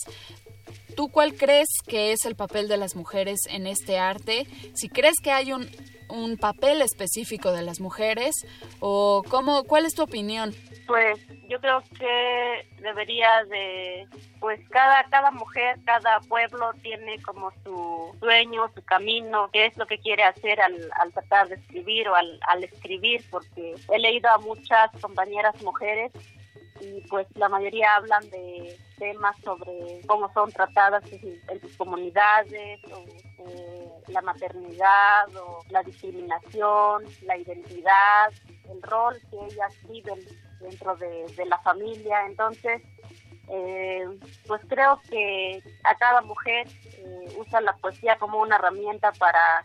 ¿Tú 0.94 1.08
cuál 1.08 1.34
crees 1.34 1.68
que 1.86 2.12
es 2.12 2.24
el 2.24 2.36
papel 2.36 2.68
de 2.68 2.76
las 2.76 2.94
mujeres 2.94 3.40
en 3.48 3.66
este 3.66 3.98
arte? 3.98 4.46
Si 4.74 4.88
crees 4.88 5.16
que 5.22 5.32
hay 5.32 5.52
un 5.52 5.68
un 6.14 6.36
papel 6.36 6.82
específico 6.82 7.52
de 7.52 7.62
las 7.62 7.80
mujeres 7.80 8.34
o 8.80 9.22
cómo, 9.28 9.64
cuál 9.64 9.84
es 9.84 9.94
tu 9.94 10.02
opinión? 10.02 10.54
Pues 10.86 11.18
yo 11.48 11.60
creo 11.60 11.82
que 11.98 12.68
debería 12.82 13.44
de, 13.48 14.06
pues 14.38 14.60
cada, 14.68 15.04
cada 15.04 15.30
mujer, 15.30 15.78
cada 15.84 16.20
pueblo 16.20 16.72
tiene 16.82 17.20
como 17.22 17.50
su 17.64 18.14
sueño, 18.20 18.70
su 18.74 18.82
camino, 18.84 19.48
qué 19.52 19.66
es 19.66 19.76
lo 19.78 19.86
que 19.86 19.98
quiere 19.98 20.24
hacer 20.24 20.60
al, 20.60 20.90
al 21.00 21.12
tratar 21.12 21.48
de 21.48 21.54
escribir 21.54 22.08
o 22.08 22.14
al, 22.14 22.38
al 22.48 22.64
escribir, 22.64 23.24
porque 23.30 23.74
he 23.90 23.98
leído 23.98 24.28
a 24.30 24.38
muchas 24.38 24.90
compañeras 25.00 25.60
mujeres 25.62 26.12
y 26.84 27.00
pues 27.08 27.26
la 27.34 27.48
mayoría 27.48 27.96
hablan 27.96 28.28
de 28.30 28.78
temas 28.98 29.36
sobre 29.42 30.00
cómo 30.06 30.32
son 30.32 30.52
tratadas 30.52 31.02
en 31.10 31.60
sus 31.60 31.76
comunidades 31.76 32.80
o 32.92 33.04
eh, 33.46 33.88
la 34.08 34.22
maternidad 34.22 35.34
o 35.36 35.64
la 35.70 35.82
discriminación, 35.82 37.04
la 37.22 37.36
identidad, 37.36 38.32
el 38.70 38.82
rol 38.82 39.20
que 39.30 39.36
ellas 39.46 39.74
viven 39.88 40.20
dentro 40.60 40.96
de, 40.96 41.46
la 41.46 41.58
familia. 41.58 42.26
Entonces, 42.26 42.82
eh, 43.48 44.06
pues 44.46 44.62
creo 44.68 45.00
que 45.08 45.62
a 45.84 45.94
cada 45.96 46.20
mujer 46.22 46.66
eh, 46.98 47.36
usa 47.38 47.60
la 47.60 47.74
poesía 47.76 48.16
como 48.18 48.40
una 48.40 48.56
herramienta 48.56 49.12
para 49.12 49.64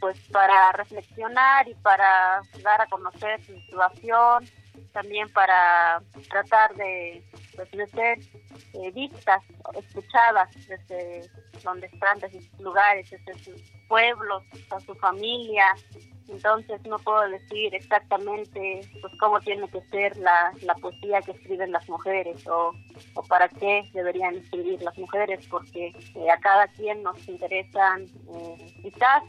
pues 0.00 0.18
para 0.30 0.72
reflexionar 0.72 1.66
y 1.66 1.74
para 1.76 2.42
dar 2.62 2.80
a 2.82 2.86
conocer 2.88 3.42
su 3.42 3.54
situación, 3.54 4.44
también 4.94 5.28
para 5.32 6.00
tratar 6.30 6.74
de, 6.76 7.22
pues, 7.56 7.70
de 7.72 7.86
ser 7.88 8.18
eh, 8.74 8.90
vistas, 8.92 9.42
escuchadas 9.76 10.48
desde 10.68 11.28
donde 11.62 11.88
están, 11.88 12.18
desde 12.20 12.40
sus 12.40 12.60
lugares, 12.60 13.10
desde 13.10 13.34
sus 13.44 13.60
pueblos, 13.88 14.42
a 14.70 14.80
su 14.80 14.94
familia. 14.94 15.66
Entonces 16.28 16.80
no 16.86 16.98
puedo 17.00 17.28
decir 17.28 17.74
exactamente 17.74 18.80
pues 19.02 19.12
cómo 19.18 19.40
tiene 19.40 19.68
que 19.68 19.82
ser 19.90 20.16
la, 20.16 20.52
la 20.62 20.74
poesía 20.76 21.20
que 21.20 21.32
escriben 21.32 21.72
las 21.72 21.86
mujeres 21.88 22.46
o, 22.46 22.72
o 23.14 23.22
para 23.24 23.48
qué 23.48 23.82
deberían 23.92 24.36
escribir 24.36 24.80
las 24.80 24.96
mujeres, 24.96 25.46
porque 25.48 25.88
eh, 25.88 26.30
a 26.30 26.38
cada 26.38 26.66
quien 26.68 27.02
nos 27.02 27.28
interesan 27.28 28.04
eh, 28.04 28.74
quizás 28.80 29.22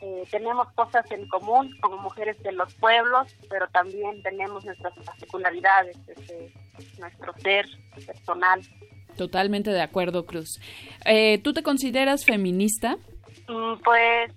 eh, 0.00 0.24
tenemos 0.30 0.70
cosas 0.72 1.10
en 1.10 1.28
común 1.28 1.74
como 1.80 1.98
mujeres 1.98 2.42
de 2.42 2.52
los 2.52 2.74
pueblos, 2.74 3.34
pero 3.48 3.68
también 3.68 4.22
tenemos 4.22 4.64
nuestras 4.64 4.94
particularidades, 5.04 5.96
desde 6.06 6.52
nuestro 6.98 7.34
ser 7.38 7.66
personal. 8.06 8.60
Totalmente 9.16 9.70
de 9.70 9.82
acuerdo, 9.82 10.24
Cruz. 10.24 10.60
Eh, 11.04 11.38
¿Tú 11.42 11.52
te 11.52 11.62
consideras 11.62 12.24
feminista? 12.24 12.96
Mm, 13.48 13.80
pues 13.82 14.32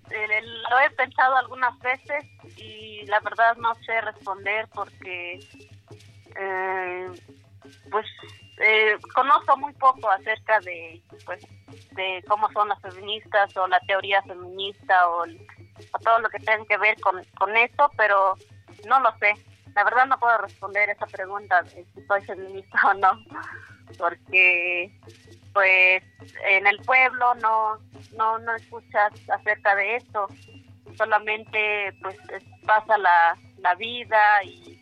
lo 0.70 0.79
he 0.79 0.89
pensado 0.98 1.36
algunas 1.36 1.77
veces 1.79 2.25
y 2.58 3.05
la 3.05 3.20
verdad 3.20 3.55
no 3.58 3.75
sé 3.75 4.01
responder 4.01 4.67
porque 4.74 5.39
eh, 6.36 7.08
pues 7.91 8.05
eh, 8.60 8.98
conozco 9.13 9.58
muy 9.58 9.74
poco 9.74 10.10
acerca 10.10 10.60
de 10.62 11.01
pues 11.25 11.46
de 11.91 12.24
cómo 12.27 12.51
son 12.51 12.70
las 12.70 12.82
feministas 12.82 13.55
o 13.58 13.67
la 13.67 13.79
teoría 13.82 14.22
feminista 14.24 15.10
o, 15.10 15.25
todo 16.04 16.20
lo 16.20 16.30
que 16.30 16.40
tenga 16.40 16.66
que 16.66 16.78
ver 16.78 17.00
con, 17.02 17.24
con 17.38 17.56
eso, 17.56 17.90
pero 17.98 18.36
no 18.88 19.00
lo 19.00 19.12
sé. 19.20 19.34
La 19.75 19.84
verdad 19.84 20.06
no 20.06 20.20
puedo 20.20 20.38
responder 20.38 20.90
esa 20.90 21.08
pregunta 21.08 21.63
si 21.66 21.86
soy 22.08 22.22
feminista 22.25 22.80
o 22.90 22.94
no, 22.96 23.12
porque 23.98 24.92
pues 25.54 26.04
en 26.48 26.68
el 26.68 26.80
pueblo 26.80 27.36
no 27.36 27.78
no 28.18 28.40
no 28.40 28.56
escuchas 28.56 29.13
acerca 29.30 29.75
de 29.75 29.98
eso, 29.98 30.28
solamente 30.98 31.94
pues 32.02 32.18
pasa 32.66 32.98
la, 32.98 33.38
la 33.58 33.75
vida 33.75 34.44
y 34.44 34.80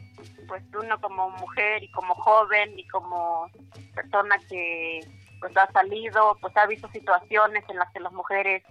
pues 0.47 0.63
uno 0.73 0.99
como 0.99 1.29
mujer 1.29 1.83
y 1.83 1.91
como 1.91 2.15
joven 2.15 2.77
y 2.77 2.87
como 2.87 3.49
persona 3.95 4.37
que 4.49 4.99
pues 5.39 5.55
ha 5.57 5.71
salido, 5.71 6.37
pues 6.41 6.55
ha 6.57 6.67
visto 6.67 6.87
situaciones 6.89 7.63
en 7.69 7.77
las 7.77 7.91
que 7.91 7.99
las 7.99 8.13
mujeres 8.13 8.63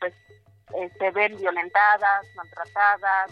pues 0.00 0.14
eh, 0.76 0.90
se 0.98 1.10
ven 1.10 1.36
violentadas, 1.36 2.26
maltratadas 2.36 3.30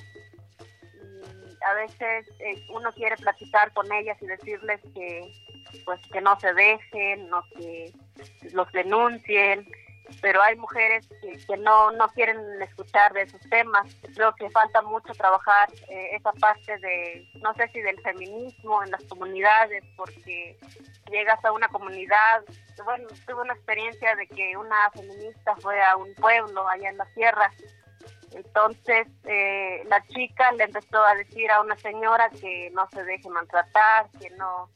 y 0.59 1.65
a 1.65 1.75
veces 1.75 2.29
eh, 2.41 2.67
uno 2.71 2.93
quiere 2.93 3.17
platicar 3.17 3.73
con 3.73 3.91
ellas 3.93 4.17
y 4.21 4.27
decirles 4.27 4.81
que 4.95 5.33
pues 5.85 6.01
que 6.12 6.21
no 6.21 6.39
se 6.39 6.53
dejen, 6.53 7.29
no 7.31 7.43
que 7.57 7.93
los 8.53 8.71
denuncien, 8.73 9.67
pero 10.21 10.42
hay 10.42 10.57
mujeres 10.57 11.09
que, 11.47 11.57
no, 11.57 11.90
no 11.92 12.09
quieren 12.09 12.40
escuchar 12.62 13.12
de 13.12 13.23
esos 13.23 13.40
temas. 13.49 13.95
Creo 14.14 14.35
que 14.35 14.50
falta 14.50 14.83
mucho 14.83 15.12
trabajar 15.14 15.69
eh, 15.88 16.11
esa 16.12 16.33
parte 16.33 16.78
de, 16.78 17.28
no 17.42 17.54
sé 17.54 17.69
si 17.73 17.81
del 17.81 18.00
feminismo 18.00 18.83
en 18.83 18.90
las 18.90 19.04
comunidades, 19.04 19.85
porque 19.97 20.59
llegas 21.11 21.45
a 21.45 21.52
una 21.52 21.69
comunidad, 21.69 22.45
bueno, 22.85 23.09
tuve 23.26 23.42
una 23.42 23.54
experiencia 23.54 24.16
de 24.16 24.26
que 24.26 24.57
una 24.57 24.90
feminista 24.90 25.54
fue 25.57 25.83
a 25.83 25.97
un 25.97 26.14
pueblo 26.14 26.69
allá 26.69 26.88
en 26.88 26.97
la 26.97 27.07
sierra, 27.14 27.50
entonces 28.35 29.07
eh, 29.25 29.83
la 29.88 30.02
chica 30.07 30.52
le 30.52 30.64
empezó 30.64 31.04
a 31.04 31.14
decir 31.14 31.50
a 31.50 31.61
una 31.61 31.76
señora 31.76 32.31
que 32.31 32.71
no 32.73 32.88
se 32.90 33.04
deje 33.04 33.28
maltratar, 33.28 34.09
que 34.21 34.31
no, 34.31 34.71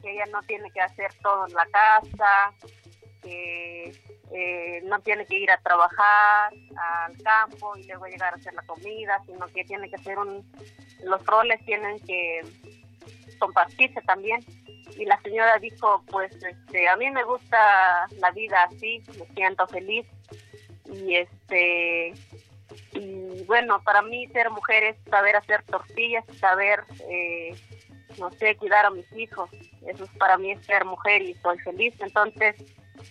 que 0.00 0.12
ella 0.12 0.26
no 0.30 0.42
tiene 0.42 0.70
que 0.70 0.80
hacer 0.80 1.12
todo 1.22 1.46
en 1.46 1.54
la 1.54 1.66
casa, 1.66 2.52
que 3.22 3.92
eh, 4.32 4.80
no 4.84 5.00
tiene 5.00 5.26
que 5.26 5.38
ir 5.38 5.50
a 5.50 5.58
trabajar 5.58 6.52
al 6.76 7.16
campo 7.22 7.76
y 7.76 7.84
luego 7.84 8.06
llegar 8.06 8.34
a 8.34 8.36
hacer 8.36 8.54
la 8.54 8.62
comida, 8.62 9.20
sino 9.26 9.46
que 9.46 9.64
tiene 9.64 9.88
que 9.90 9.98
ser 9.98 10.18
un, 10.18 10.44
los 11.04 11.24
roles 11.26 11.64
tienen 11.64 11.98
que 12.00 12.42
compartirse 13.38 14.00
también. 14.02 14.40
Y 14.96 15.06
la 15.06 15.20
señora 15.22 15.58
dijo, 15.58 16.02
pues 16.10 16.34
este, 16.42 16.88
a 16.88 16.96
mí 16.96 17.10
me 17.10 17.24
gusta 17.24 18.06
la 18.18 18.30
vida 18.30 18.64
así, 18.64 19.02
me 19.18 19.26
siento 19.34 19.66
feliz. 19.66 20.06
Y 20.84 21.16
este 21.16 22.12
y 22.94 23.44
bueno, 23.44 23.82
para 23.82 24.02
mí 24.02 24.26
ser 24.28 24.50
mujer 24.50 24.84
es 24.84 24.96
saber 25.08 25.36
hacer 25.36 25.62
tortillas, 25.64 26.24
saber, 26.38 26.84
eh, 27.08 27.54
no 28.18 28.30
sé, 28.32 28.56
cuidar 28.56 28.86
a 28.86 28.90
mis 28.90 29.10
hijos. 29.12 29.50
Eso 29.86 30.04
es 30.04 30.10
para 30.18 30.36
mí 30.38 30.54
ser 30.62 30.84
mujer 30.84 31.22
y 31.22 31.34
soy 31.34 31.58
feliz. 31.60 31.94
Entonces, 32.00 32.56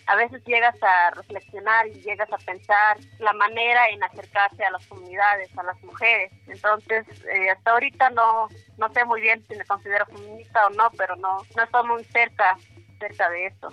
a 0.07 0.15
veces 0.15 0.43
llegas 0.45 0.75
a 0.81 1.11
reflexionar 1.11 1.87
y 1.87 2.01
llegas 2.01 2.31
a 2.31 2.37
pensar 2.37 2.97
la 3.19 3.33
manera 3.33 3.89
en 3.89 4.03
acercarse 4.03 4.63
a 4.63 4.71
las 4.71 4.85
comunidades, 4.87 5.55
a 5.57 5.63
las 5.63 5.81
mujeres. 5.83 6.31
Entonces, 6.47 7.05
eh, 7.31 7.49
hasta 7.49 7.71
ahorita 7.71 8.09
no, 8.11 8.47
no 8.77 8.93
sé 8.93 9.05
muy 9.05 9.21
bien 9.21 9.45
si 9.47 9.55
me 9.55 9.65
considero 9.65 10.05
feminista 10.05 10.67
o 10.67 10.69
no, 10.71 10.89
pero 10.97 11.15
no, 11.15 11.37
no 11.55 11.63
estoy 11.63 11.87
muy 11.87 12.03
cerca, 12.05 12.57
cerca 12.99 13.29
de 13.29 13.47
esto. 13.47 13.69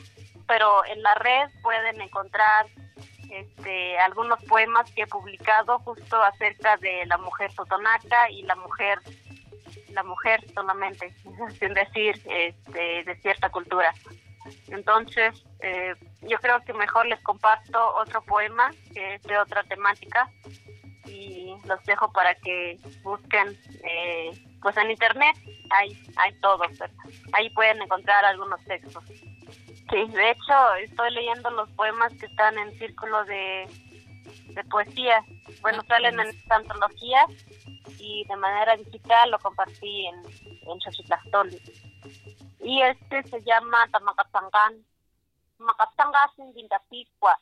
Pero 0.46 0.84
en 0.86 1.02
la 1.02 1.14
red 1.14 1.50
pueden 1.62 2.00
encontrar 2.00 2.66
este, 3.30 3.98
algunos 3.98 4.42
poemas 4.44 4.90
que 4.92 5.02
he 5.02 5.06
publicado 5.06 5.78
justo 5.80 6.22
acerca 6.22 6.76
de 6.78 7.04
la 7.06 7.18
mujer 7.18 7.52
totonaca 7.54 8.30
y 8.30 8.42
la 8.42 8.54
mujer 8.56 8.98
la 9.92 10.02
mujer 10.02 10.44
solamente, 10.54 11.14
sin 11.58 11.74
decir 11.74 12.20
este, 12.26 13.04
de 13.04 13.16
cierta 13.20 13.50
cultura. 13.50 13.92
Entonces, 14.68 15.44
eh, 15.60 15.94
yo 16.22 16.38
creo 16.38 16.60
que 16.64 16.72
mejor 16.72 17.06
les 17.06 17.20
comparto 17.22 17.78
otro 17.96 18.22
poema 18.22 18.70
que 18.92 19.14
es 19.14 19.22
de 19.22 19.38
otra 19.38 19.62
temática 19.64 20.30
y 21.06 21.54
los 21.64 21.82
dejo 21.84 22.12
para 22.12 22.34
que 22.34 22.78
busquen 23.02 23.56
eh, 23.84 24.30
pues 24.60 24.76
en 24.76 24.90
internet. 24.90 25.36
Hay 25.70 25.98
hay 26.16 26.38
todo 26.40 26.62
ahí 27.32 27.50
pueden 27.50 27.82
encontrar 27.82 28.24
algunos 28.24 28.62
textos. 28.64 29.04
Sí 29.06 30.08
de 30.12 30.30
hecho 30.30 30.74
estoy 30.82 31.10
leyendo 31.12 31.50
los 31.50 31.70
poemas 31.70 32.12
que 32.14 32.26
están 32.26 32.58
en 32.58 32.76
círculo 32.78 33.24
de, 33.24 33.68
de 34.48 34.64
poesía. 34.64 35.22
Bueno 35.62 35.82
salen 35.88 36.20
en 36.20 36.30
antologías 36.50 37.26
y 37.98 38.24
de 38.28 38.36
manera 38.36 38.76
digital 38.76 39.30
lo 39.30 39.38
compartí 39.38 40.06
en 40.06 40.22
en 40.68 40.80
y 42.60 42.82
este 42.82 43.22
se 43.24 43.42
llama 43.42 43.88
Tamakatangan. 45.58 45.66
Makatangasin 45.66 46.54
gindapikwa. 46.54 47.34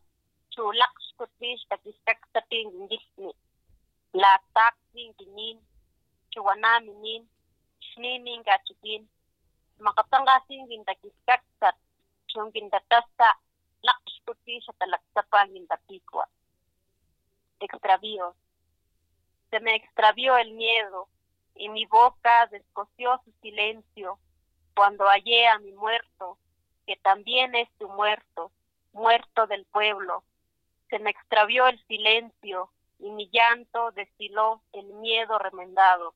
Chulak 0.51 0.93
skutlis 1.09 1.61
takistak 1.69 2.19
tating 2.33 2.73
gindisni. 2.73 3.33
Latak 4.15 4.77
ning 4.95 5.13
ginin. 5.19 5.61
Chuwana 6.33 6.81
minin. 6.81 7.29
Shnining 7.81 8.43
gachikin. 8.43 9.09
Makatangasin 9.79 10.69
gindakistak 10.69 11.45
tat. 11.61 11.77
Chung 12.29 12.53
gindatasta. 12.53 13.37
Lak 13.85 14.01
sa 14.65 14.73
talaktapan 14.81 15.53
gindapikwa. 15.53 16.25
Extravío. 17.61 18.35
Se 19.51 19.61
me 19.61 19.77
extravió 19.77 20.37
el 20.37 20.53
miedo 20.53 21.09
y 21.55 21.69
mi 21.69 21.87
boca 21.87 22.47
descosió 22.51 23.21
su 23.25 23.31
silencio 23.41 24.19
cuando 24.75 25.05
hallé 25.07 25.47
a 25.49 25.59
mi 25.59 25.73
muerto, 25.73 26.37
que 26.87 26.97
también 26.97 27.55
es 27.55 27.69
tu 27.79 27.89
muerto, 27.89 28.51
muerto 28.93 29.47
del 29.47 29.65
pueblo. 29.67 30.23
Se 30.89 30.99
me 30.99 31.11
extravió 31.11 31.67
el 31.67 31.79
silencio 31.87 32.71
y 32.99 33.11
mi 33.11 33.29
llanto 33.31 33.91
destiló 33.93 34.63
el 34.73 34.87
miedo 34.95 35.39
remendado. 35.39 36.15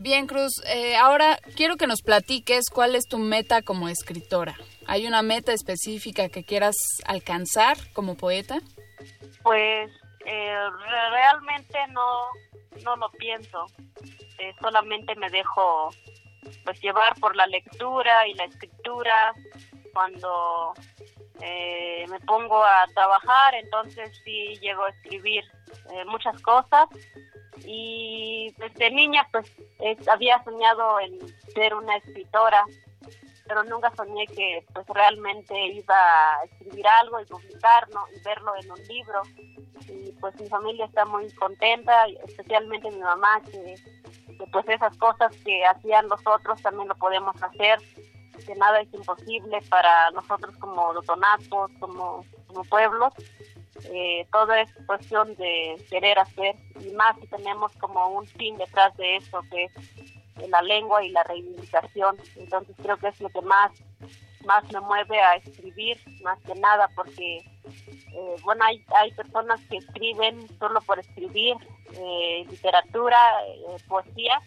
Bien, 0.00 0.26
Cruz, 0.26 0.52
eh, 0.66 0.96
ahora 0.96 1.38
quiero 1.56 1.76
que 1.76 1.86
nos 1.86 2.02
platiques 2.02 2.68
cuál 2.70 2.94
es 2.94 3.06
tu 3.08 3.18
meta 3.18 3.62
como 3.62 3.88
escritora. 3.88 4.54
¿Hay 4.86 5.06
una 5.06 5.22
meta 5.22 5.52
específica 5.52 6.28
que 6.28 6.44
quieras 6.44 6.74
alcanzar 7.06 7.76
como 7.94 8.16
poeta? 8.16 8.58
Pues 9.42 9.90
eh, 10.26 10.56
realmente 11.10 11.78
no, 11.92 12.28
no 12.84 12.96
lo 12.96 13.10
pienso. 13.12 13.66
Eh, 14.38 14.52
solamente 14.60 15.14
me 15.14 15.30
dejo 15.30 15.90
pues 16.64 16.80
llevar 16.80 17.14
por 17.20 17.36
la 17.36 17.46
lectura 17.46 18.26
y 18.28 18.34
la 18.34 18.44
escritura 18.44 19.34
cuando 19.92 20.74
eh, 21.40 22.04
me 22.08 22.20
pongo 22.20 22.62
a 22.62 22.86
trabajar 22.94 23.54
entonces 23.54 24.10
sí 24.24 24.58
llego 24.60 24.84
a 24.84 24.90
escribir 24.90 25.44
eh, 25.90 26.04
muchas 26.06 26.40
cosas. 26.42 26.88
Y 27.66 28.52
desde 28.58 28.90
niña 28.90 29.28
pues 29.30 29.50
había 30.08 30.42
soñado 30.42 30.98
en 31.00 31.18
ser 31.54 31.74
una 31.74 31.96
escritora 31.96 32.64
pero 33.46 33.62
nunca 33.64 33.92
soñé 33.94 34.26
que 34.26 34.64
pues 34.72 34.86
realmente 34.88 35.54
iba 35.66 35.94
a 35.94 36.44
escribir 36.44 36.86
algo 37.00 37.20
y 37.20 37.26
publicarlo 37.26 38.06
y 38.14 38.20
verlo 38.22 38.54
en 38.56 38.70
un 38.70 38.82
libro 38.88 39.22
y 39.94 40.12
pues 40.20 40.38
mi 40.40 40.48
familia 40.48 40.86
está 40.86 41.04
muy 41.04 41.30
contenta 41.34 42.06
especialmente 42.26 42.90
mi 42.90 43.00
mamá 43.00 43.40
que 43.50 43.74
pues 44.50 44.68
esas 44.68 44.96
cosas 44.98 45.34
que 45.44 45.64
hacían 45.64 46.08
los 46.08 46.20
otros 46.26 46.60
también 46.60 46.88
lo 46.88 46.94
podemos 46.96 47.40
hacer, 47.40 47.78
que 48.44 48.54
nada 48.56 48.80
es 48.80 48.92
imposible 48.92 49.60
para 49.70 50.10
nosotros 50.10 50.56
como 50.58 50.92
dotonacos, 50.92 51.70
como, 51.78 52.24
como 52.48 52.64
pueblos. 52.64 53.12
Eh, 53.84 54.26
todo 54.32 54.52
es 54.54 54.68
cuestión 54.86 55.34
de 55.36 55.76
querer 55.88 56.18
hacer 56.18 56.56
y 56.80 56.90
más 56.94 57.16
si 57.20 57.26
tenemos 57.28 57.72
como 57.76 58.08
un 58.08 58.26
fin 58.26 58.56
detrás 58.56 58.96
de 58.96 59.16
eso 59.16 59.40
que 59.50 59.64
es 59.64 60.48
la 60.48 60.62
lengua 60.62 61.04
y 61.04 61.10
la 61.10 61.24
reivindicación 61.24 62.16
entonces 62.36 62.76
creo 62.80 62.96
que 62.98 63.08
es 63.08 63.20
lo 63.20 63.28
que 63.30 63.42
más 63.42 63.72
más 64.44 64.64
me 64.72 64.80
mueve 64.80 65.20
a 65.20 65.36
escribir, 65.36 65.98
más 66.22 66.38
que 66.40 66.54
nada, 66.54 66.88
porque, 66.94 67.44
eh, 67.64 68.36
bueno, 68.42 68.64
hay, 68.64 68.84
hay 68.96 69.12
personas 69.12 69.60
que 69.68 69.78
escriben 69.78 70.46
solo 70.58 70.80
por 70.82 70.98
escribir, 70.98 71.56
eh, 71.92 72.46
literatura, 72.48 73.18
eh, 73.46 73.76
poesía, 73.88 74.40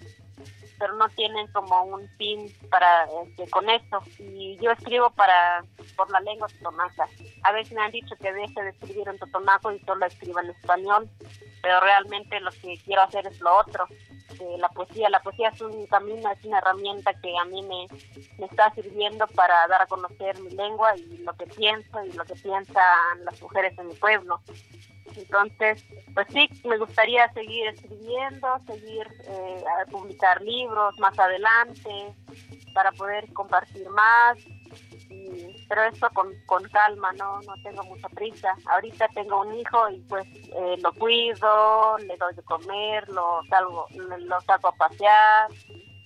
pero 0.79 0.93
no 0.93 1.09
tienen 1.09 1.47
como 1.47 1.83
un 1.83 2.07
fin 2.17 2.53
para 2.69 3.07
este, 3.23 3.49
con 3.49 3.69
esto. 3.69 4.01
Y 4.19 4.57
yo 4.57 4.71
escribo 4.71 5.09
para 5.11 5.63
por 5.95 6.09
la 6.11 6.19
lengua 6.19 6.47
totonaca. 6.47 7.07
A 7.43 7.51
veces 7.51 7.73
me 7.73 7.81
han 7.81 7.91
dicho 7.91 8.15
que 8.21 8.31
deje 8.31 8.61
de 8.61 8.69
escribir 8.69 9.07
en 9.07 9.17
totonaco 9.17 9.71
y 9.71 9.79
solo 9.79 10.05
escriba 10.05 10.41
en 10.41 10.51
español, 10.51 11.09
pero 11.61 11.79
realmente 11.79 12.39
lo 12.39 12.51
que 12.51 12.77
quiero 12.85 13.01
hacer 13.01 13.25
es 13.25 13.39
lo 13.39 13.57
otro. 13.57 13.87
La 14.57 14.69
poesía, 14.69 15.09
la 15.09 15.21
poesía 15.21 15.49
es 15.49 15.61
un 15.61 15.85
camino, 15.87 16.31
es 16.31 16.43
una 16.45 16.59
herramienta 16.59 17.13
que 17.21 17.37
a 17.37 17.45
mí 17.45 17.61
me, 17.63 17.87
está 18.45 18.71
sirviendo 18.73 19.27
para 19.27 19.67
dar 19.67 19.81
a 19.81 19.87
conocer 19.87 20.39
mi 20.39 20.51
lengua 20.51 20.95
y 20.97 21.17
lo 21.19 21.33
que 21.33 21.47
pienso 21.47 22.03
y 22.03 22.13
lo 22.13 22.23
que 22.25 22.35
piensan 22.35 23.25
las 23.25 23.41
mujeres 23.41 23.77
en 23.77 23.87
mi 23.87 23.95
pueblo. 23.95 24.39
Entonces, 25.15 25.83
pues 26.13 26.27
sí, 26.29 26.49
me 26.65 26.77
gustaría 26.77 27.31
seguir 27.33 27.67
escribiendo, 27.67 28.47
seguir 28.67 29.07
eh, 29.25 29.63
a 29.81 29.85
publicar 29.89 30.41
libros 30.41 30.97
más 30.99 31.17
adelante 31.17 32.13
para 32.73 32.91
poder 32.91 33.31
compartir 33.33 33.89
más, 33.89 34.37
pero 35.67 35.83
esto 35.83 36.09
con, 36.13 36.33
con 36.45 36.63
calma, 36.69 37.11
no 37.13 37.41
no 37.41 37.53
tengo 37.63 37.83
mucha 37.83 38.09
prisa. 38.09 38.55
Ahorita 38.65 39.07
tengo 39.09 39.41
un 39.41 39.53
hijo 39.55 39.89
y 39.89 39.99
pues 40.01 40.25
eh, 40.27 40.75
lo 40.81 40.93
cuido, 40.93 41.97
le 41.99 42.15
doy 42.17 42.33
de 42.33 42.43
comer, 42.43 43.07
lo 43.09 43.41
salgo, 43.49 43.87
lo 43.91 44.41
saco 44.41 44.69
a 44.69 44.71
pasear, 44.73 45.49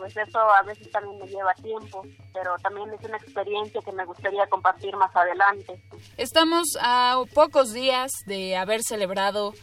pues 0.02 0.18
eso 0.18 0.40
a 0.40 0.64
veces 0.64 0.90
también 0.90 1.20
me 1.20 1.28
lleva 1.28 1.54
tiempo, 1.54 2.02
pero 2.34 2.56
también 2.64 2.92
es 2.92 3.06
una 3.06 3.18
experiencia 3.18 3.82
que 3.86 3.92
me 3.92 4.04
gustaría 4.04 4.48
compartir 4.48 4.96
más 4.96 5.16
adelante. 5.16 5.80
Estamos 6.18 6.76
a 6.82 7.22
pocos 7.36 7.72
días 7.72 8.12
de 8.26 8.58
haber 8.58 8.82
celebrado 8.82 9.54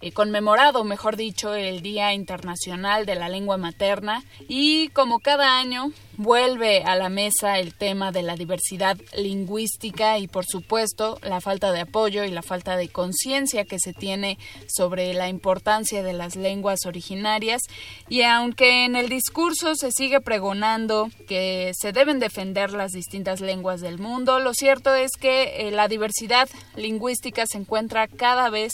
eh, 0.00 0.12
conmemorado, 0.12 0.84
mejor 0.84 1.16
dicho, 1.16 1.54
el 1.54 1.82
Día 1.82 2.12
Internacional 2.12 3.06
de 3.06 3.14
la 3.14 3.28
Lengua 3.28 3.56
Materna. 3.56 4.22
Y 4.48 4.88
como 4.88 5.20
cada 5.20 5.58
año 5.58 5.92
vuelve 6.16 6.82
a 6.82 6.96
la 6.96 7.08
mesa 7.08 7.58
el 7.58 7.74
tema 7.74 8.10
de 8.10 8.22
la 8.22 8.36
diversidad 8.36 8.96
lingüística 9.16 10.18
y 10.18 10.28
por 10.28 10.46
supuesto 10.46 11.18
la 11.22 11.40
falta 11.40 11.72
de 11.72 11.80
apoyo 11.80 12.24
y 12.24 12.30
la 12.30 12.42
falta 12.42 12.76
de 12.76 12.88
conciencia 12.88 13.64
que 13.64 13.78
se 13.78 13.92
tiene 13.92 14.38
sobre 14.66 15.12
la 15.14 15.28
importancia 15.28 16.02
de 16.02 16.12
las 16.12 16.36
lenguas 16.36 16.86
originarias. 16.86 17.62
Y 18.08 18.22
aunque 18.22 18.84
en 18.84 18.96
el 18.96 19.08
discurso 19.08 19.74
se 19.74 19.90
sigue 19.92 20.20
pregonando 20.20 21.10
que 21.28 21.72
se 21.78 21.92
deben 21.92 22.18
defender 22.18 22.72
las 22.72 22.92
distintas 22.92 23.40
lenguas 23.40 23.80
del 23.80 23.98
mundo, 23.98 24.38
lo 24.40 24.54
cierto 24.54 24.94
es 24.94 25.12
que 25.18 25.68
eh, 25.68 25.70
la 25.70 25.88
diversidad 25.88 26.48
lingüística 26.76 27.44
se 27.46 27.58
encuentra 27.58 28.08
cada 28.08 28.48
vez 28.50 28.72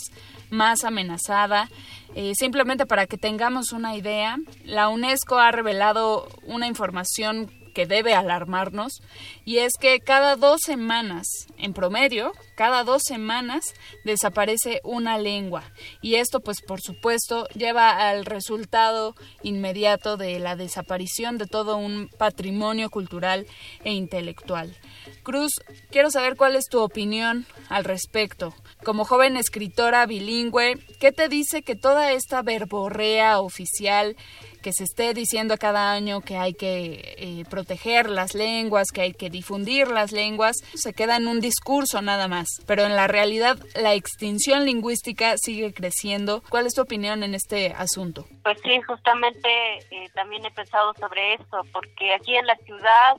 más 0.53 0.83
amenazada. 0.83 1.69
Eh, 2.15 2.33
simplemente 2.35 2.85
para 2.85 3.07
que 3.07 3.17
tengamos 3.17 3.73
una 3.73 3.95
idea, 3.95 4.37
la 4.63 4.87
UNESCO 4.89 5.39
ha 5.39 5.51
revelado 5.51 6.27
una 6.43 6.67
información 6.67 7.51
que 7.73 7.87
debe 7.87 8.13
alarmarnos 8.13 9.01
y 9.45 9.57
es 9.57 9.73
que 9.79 9.99
cada 9.99 10.35
dos 10.35 10.61
semanas, 10.63 11.25
en 11.57 11.73
promedio, 11.73 12.31
cada 12.55 12.83
dos 12.83 13.01
semanas 13.03 13.63
desaparece 14.05 14.79
una 14.83 15.17
lengua 15.17 15.63
y 16.01 16.15
esto 16.15 16.39
pues 16.39 16.61
por 16.61 16.81
supuesto 16.81 17.47
lleva 17.55 18.09
al 18.09 18.25
resultado 18.25 19.15
inmediato 19.41 20.17
de 20.17 20.39
la 20.39 20.55
desaparición 20.55 21.37
de 21.37 21.47
todo 21.47 21.77
un 21.77 22.09
patrimonio 22.17 22.89
cultural 22.89 23.47
e 23.83 23.91
intelectual. 23.91 24.77
Cruz, 25.23 25.53
quiero 25.89 26.11
saber 26.11 26.35
cuál 26.35 26.55
es 26.55 26.65
tu 26.65 26.79
opinión 26.79 27.45
al 27.69 27.83
respecto. 27.83 28.53
Como 28.83 29.05
joven 29.05 29.37
escritora 29.37 30.05
bilingüe, 30.05 30.77
¿qué 30.99 31.13
te 31.13 31.29
dice 31.29 31.61
que 31.63 31.75
toda 31.75 32.11
esta 32.11 32.41
verborrea 32.41 33.39
oficial 33.39 34.17
que 34.61 34.73
se 34.73 34.83
esté 34.83 35.13
diciendo 35.13 35.57
cada 35.57 35.91
año 35.91 36.21
que 36.21 36.37
hay 36.37 36.53
que 36.53 37.15
eh, 37.17 37.43
proteger 37.49 38.09
las 38.09 38.33
lenguas, 38.33 38.87
que 38.93 39.01
hay 39.01 39.13
que 39.13 39.29
difundir 39.29 39.87
las 39.87 40.11
lenguas, 40.11 40.57
se 40.73 40.93
queda 40.93 41.17
en 41.17 41.27
un 41.27 41.39
discurso 41.39 42.01
nada 42.01 42.27
más. 42.27 42.47
Pero 42.65 42.83
en 42.83 42.95
la 42.95 43.07
realidad 43.07 43.57
la 43.75 43.93
extinción 43.93 44.65
lingüística 44.65 45.35
sigue 45.37 45.73
creciendo. 45.73 46.43
¿Cuál 46.49 46.65
es 46.65 46.73
tu 46.73 46.81
opinión 46.81 47.23
en 47.23 47.35
este 47.35 47.73
asunto? 47.73 48.25
Pues 48.43 48.57
sí, 48.63 48.81
justamente 48.81 49.49
eh, 49.91 50.09
también 50.13 50.45
he 50.45 50.51
pensado 50.51 50.93
sobre 50.95 51.35
esto, 51.35 51.61
porque 51.71 52.13
aquí 52.13 52.35
en 52.35 52.47
la 52.47 52.55
ciudad, 52.65 53.17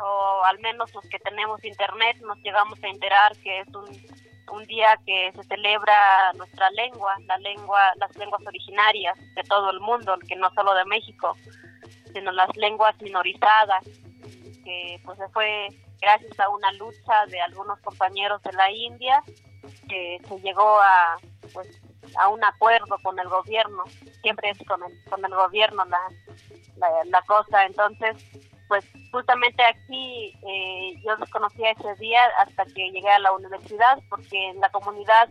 o 0.00 0.44
al 0.44 0.58
menos 0.60 0.92
los 0.94 1.04
que 1.08 1.18
tenemos 1.18 1.64
internet, 1.64 2.18
nos 2.22 2.38
llegamos 2.38 2.82
a 2.82 2.88
enterar 2.88 3.36
que 3.38 3.60
es 3.60 3.68
un 3.68 4.21
un 4.52 4.64
día 4.66 4.98
que 5.06 5.32
se 5.34 5.42
celebra 5.44 6.32
nuestra 6.34 6.70
lengua, 6.70 7.14
la 7.26 7.36
lengua, 7.38 7.80
las 7.96 8.14
lenguas 8.16 8.42
originarias 8.46 9.18
de 9.34 9.42
todo 9.44 9.70
el 9.70 9.80
mundo, 9.80 10.16
que 10.28 10.36
no 10.36 10.50
solo 10.54 10.74
de 10.74 10.84
México, 10.84 11.34
sino 12.12 12.30
las 12.32 12.54
lenguas 12.56 12.94
minorizadas, 13.00 13.84
que 14.64 15.00
pues 15.04 15.18
se 15.18 15.28
fue 15.28 15.68
gracias 16.00 16.38
a 16.38 16.48
una 16.50 16.70
lucha 16.72 17.26
de 17.28 17.40
algunos 17.40 17.78
compañeros 17.80 18.42
de 18.42 18.52
la 18.52 18.70
India, 18.70 19.22
que 19.88 20.20
se 20.28 20.40
llegó 20.40 20.80
a 20.80 21.16
pues 21.52 21.68
a 22.18 22.28
un 22.28 22.44
acuerdo 22.44 22.96
con 23.02 23.18
el 23.18 23.28
gobierno, 23.28 23.84
siempre 24.22 24.50
es 24.50 24.58
con 24.66 24.82
el, 24.82 25.04
con 25.08 25.24
el 25.24 25.34
gobierno 25.34 25.84
la, 25.86 25.98
la, 26.76 26.88
la 27.06 27.22
cosa, 27.22 27.64
entonces 27.64 28.16
pues 28.72 28.86
justamente 29.10 29.62
aquí 29.62 30.32
eh, 30.48 30.94
yo 31.04 31.14
desconocía 31.18 31.72
ese 31.72 31.94
día 31.96 32.24
hasta 32.38 32.64
que 32.64 32.90
llegué 32.90 33.10
a 33.10 33.18
la 33.18 33.32
universidad, 33.32 33.98
porque 34.08 34.48
en 34.48 34.60
la 34.60 34.70
comunidad 34.70 35.28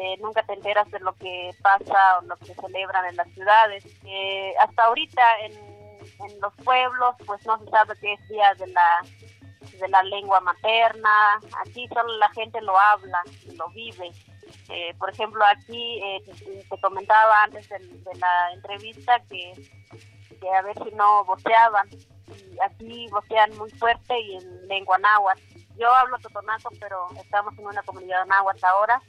eh, 0.00 0.16
nunca 0.20 0.44
te 0.44 0.52
enteras 0.52 0.88
de 0.92 1.00
lo 1.00 1.12
que 1.14 1.50
pasa 1.60 2.18
o 2.18 2.22
lo 2.22 2.36
que 2.36 2.54
celebran 2.54 3.04
en 3.06 3.16
las 3.16 3.28
ciudades. 3.30 3.84
Eh, 4.04 4.54
hasta 4.60 4.84
ahorita 4.84 5.40
en, 5.40 5.54
en, 5.54 6.40
los 6.40 6.54
pueblos 6.62 7.16
pues 7.26 7.44
no 7.46 7.58
se 7.58 7.68
sabe 7.68 7.94
qué 8.00 8.12
es 8.12 8.28
día 8.28 8.54
de 8.54 8.68
la 8.68 9.04
de 9.80 9.88
la 9.88 10.02
lengua 10.04 10.38
materna, 10.38 11.40
aquí 11.66 11.88
solo 11.88 12.16
la 12.18 12.28
gente 12.30 12.60
lo 12.60 12.78
habla 12.78 13.20
lo 13.56 13.68
vive. 13.70 14.12
por 15.00 15.10
ejemplo, 15.10 15.44
aquí 15.46 16.00
te, 16.70 16.80
comentaba 16.80 17.42
antes 17.42 17.68
de, 17.68 17.78
de 17.80 18.14
la 18.20 18.52
entrevista 18.52 19.20
que, 19.28 19.52
que 20.40 20.48
a 20.48 20.62
ver 20.62 20.76
si 20.84 20.94
no 20.94 21.24
voceaban 21.24 21.88
aquí 22.64 23.08
vocean 23.10 23.56
muy 23.56 23.70
fuerte 23.70 24.18
y 24.20 24.36
en 24.36 24.68
lengua 24.68 24.98
náhuatl. 24.98 25.40
Yo 25.76 25.92
hablo 25.94 26.18
totonaco, 26.18 26.70
pero 26.80 27.06
estamos 27.16 27.56
en 27.58 27.66
una 27.66 27.82
comunidad 27.82 28.26
náhuatl 28.26 28.64
ahora 28.64 29.00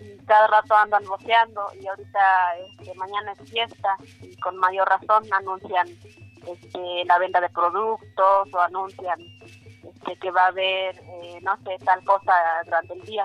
y 0.00 0.16
cada 0.24 0.46
rato 0.46 0.74
andan 0.74 1.04
voceando 1.04 1.62
y 1.80 1.86
ahorita 1.86 2.20
este, 2.78 2.94
mañana 2.94 3.32
es 3.32 3.50
fiesta 3.50 3.96
y 4.20 4.36
con 4.36 4.56
mayor 4.56 4.88
razón 4.88 5.24
anuncian 5.32 5.88
este, 6.46 7.04
la 7.04 7.18
venta 7.18 7.40
de 7.40 7.50
productos 7.50 8.48
o 8.52 8.60
anuncian 8.60 9.20
este, 9.20 10.16
que 10.18 10.30
va 10.30 10.44
a 10.44 10.48
haber, 10.48 10.98
eh, 10.98 11.38
no 11.42 11.56
sé, 11.58 11.76
tal 11.84 12.02
cosa 12.04 12.32
durante 12.64 12.94
el 12.94 13.02
día. 13.02 13.24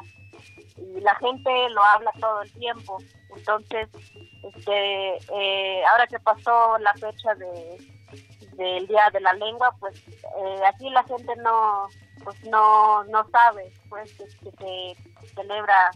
Y 0.77 0.99
la 1.01 1.15
gente 1.15 1.69
lo 1.69 1.83
habla 1.83 2.11
todo 2.19 2.41
el 2.41 2.51
tiempo. 2.53 2.97
Entonces, 3.35 3.87
este, 4.43 5.17
eh, 5.33 5.83
ahora 5.91 6.07
que 6.07 6.19
pasó 6.19 6.77
la 6.79 6.93
fecha 6.93 7.35
de 7.35 7.77
del 8.55 8.87
Día 8.87 9.09
de 9.11 9.19
la 9.21 9.33
Lengua, 9.33 9.75
pues 9.79 9.95
eh, 10.07 10.61
aquí 10.67 10.89
la 10.89 11.03
gente 11.03 11.35
no 11.37 11.87
pues 12.23 12.41
no 12.45 13.03
no 13.05 13.27
sabe 13.29 13.71
pues 13.89 14.13
que, 14.13 14.51
se 14.51 15.27
celebra 15.35 15.91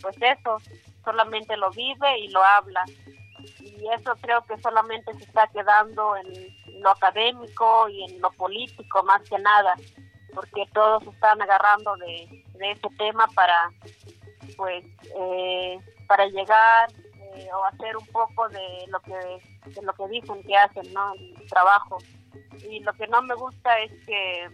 pues 0.00 0.16
eso, 0.20 0.58
solamente 1.04 1.56
lo 1.56 1.70
vive 1.70 2.18
y 2.18 2.28
lo 2.28 2.42
habla. 2.42 2.84
Y 3.60 3.86
eso 3.92 4.14
creo 4.20 4.44
que 4.44 4.58
solamente 4.58 5.12
se 5.14 5.24
está 5.24 5.46
quedando 5.48 6.16
en 6.16 6.82
lo 6.82 6.90
académico 6.90 7.88
y 7.88 8.04
en 8.04 8.20
lo 8.20 8.30
político 8.32 9.02
más 9.04 9.22
que 9.22 9.38
nada, 9.38 9.74
porque 10.34 10.66
todos 10.72 11.02
están 11.04 11.40
agarrando 11.40 11.96
de, 11.96 12.44
de 12.54 12.70
ese 12.72 12.88
tema 12.98 13.26
para 13.34 13.70
pues 14.56 14.84
eh, 15.18 15.78
para 16.06 16.26
llegar 16.26 16.90
eh, 17.34 17.48
o 17.52 17.64
hacer 17.64 17.96
un 17.96 18.06
poco 18.06 18.48
de 18.48 18.86
lo 18.88 19.00
que 19.00 19.55
de 19.74 19.82
lo 19.82 19.92
que 19.94 20.08
dicen 20.08 20.42
que 20.42 20.56
hacen, 20.56 20.92
¿no? 20.92 21.14
El 21.14 21.46
trabajo. 21.48 21.98
Y 22.68 22.80
lo 22.80 22.92
que 22.94 23.06
no 23.08 23.22
me 23.22 23.34
gusta 23.34 23.78
es 23.80 23.92
que 24.06 24.48